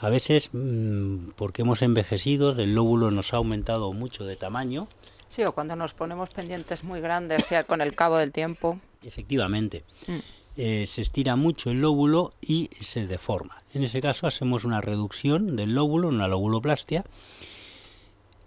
[0.00, 4.88] A veces, mm, porque hemos envejecido, el lóbulo nos ha aumentado mucho de tamaño.
[5.28, 8.80] Sí, o cuando nos ponemos pendientes muy grandes, sea con el cabo del tiempo.
[9.02, 9.84] Efectivamente.
[10.06, 10.18] Mm.
[10.56, 13.62] eh, se estira mucho el lóbulo y se deforma.
[13.72, 17.04] En ese caso hacemos una reducción del lóbulo, una lobuloplastia,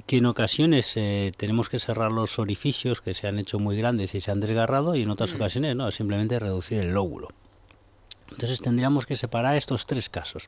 [0.05, 4.13] que en ocasiones eh, tenemos que cerrar los orificios que se han hecho muy grandes
[4.13, 5.35] y se han desgarrado y en otras Mm.
[5.35, 7.29] ocasiones no, simplemente reducir el lóbulo.
[8.31, 10.47] Entonces tendríamos que separar estos tres casos.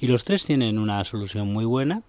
[0.00, 2.02] Y los tres tienen una solución muy buena,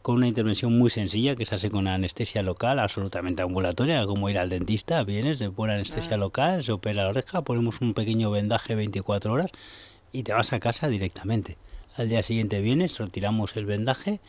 [0.00, 4.38] con una intervención muy sencilla que se hace con anestesia local, absolutamente ambulatoria, como ir
[4.38, 8.74] al dentista, vienes, se pone anestesia local, se opera la oreja, ponemos un pequeño vendaje
[8.74, 9.50] 24 horas
[10.12, 11.56] y te vas a casa directamente.
[11.96, 14.20] Al día siguiente vienes, retiramos el vendaje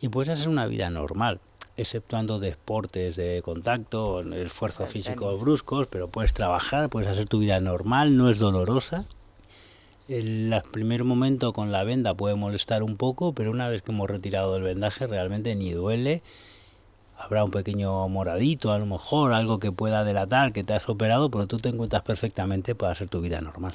[0.00, 1.40] y puedes hacer una vida normal,
[1.76, 8.16] exceptuando deportes de contacto, esfuerzos físicos bruscos, pero puedes trabajar, puedes hacer tu vida normal,
[8.16, 9.04] no es dolorosa.
[10.08, 13.92] El la- primer momento con la venda puede molestar un poco, pero una vez que
[13.92, 16.22] hemos retirado el vendaje realmente ni duele.
[17.16, 21.30] Habrá un pequeño moradito, a lo mejor algo que pueda delatar que te has operado,
[21.30, 23.74] pero tú te encuentras perfectamente para hacer tu vida normal.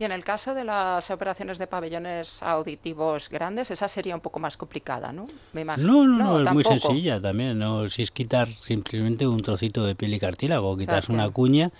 [0.00, 4.38] Y en el caso de las operaciones de pabellones auditivos grandes, esa sería un poco
[4.38, 5.26] más complicada, ¿no?
[5.52, 5.92] Me imagino.
[5.92, 7.58] No, no, no, es muy sencilla también.
[7.58, 11.72] No, si es quitar simplemente un trocito de piel y cartílago, quitas una cuña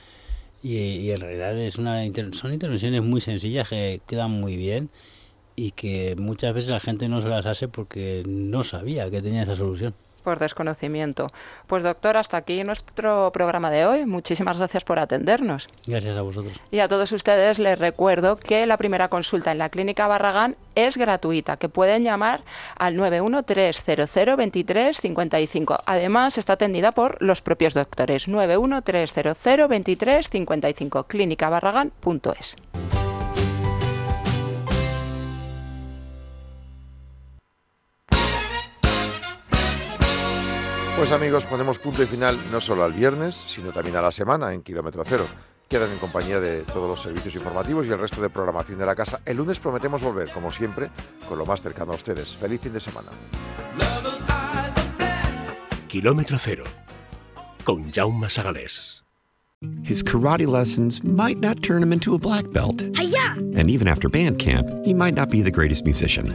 [0.63, 4.91] y, y en realidad es una inter- son intervenciones muy sencillas que quedan muy bien
[5.55, 9.43] y que muchas veces la gente no se las hace porque no sabía que tenía
[9.45, 9.95] esa solución.
[10.29, 11.29] Por desconocimiento.
[11.67, 14.05] Pues doctor, hasta aquí nuestro programa de hoy.
[14.05, 15.71] Muchísimas gracias por atendernos.
[15.87, 16.53] Gracias a vosotros.
[16.71, 20.99] Y a todos ustedes les recuerdo que la primera consulta en la Clínica Barragán es
[20.99, 22.43] gratuita, que pueden llamar
[22.77, 25.81] al 913002355.
[25.87, 28.29] Además, está atendida por los propios doctores.
[28.29, 31.07] 913002355.
[31.07, 32.57] clínicabarragán.es.
[40.99, 44.53] Pues amigos, ponemos punto y final no solo al viernes, sino también a la semana
[44.53, 45.29] en Kilómetro Cero.
[45.69, 48.97] Quedan en compañía de todos los servicios informativos y el resto de programación de la
[48.97, 49.21] casa.
[49.25, 50.91] El lunes prometemos volver, como siempre,
[51.29, 52.37] con lo más cercano a ustedes.
[52.37, 53.11] Feliz fin de semana.
[55.87, 56.65] Kilómetro Cero,
[57.63, 59.05] con Jaume Sagalés.
[59.85, 62.83] His karate lessons might not turn him into a black belt.
[62.83, 66.35] And even after band camp, he might not be the greatest musician.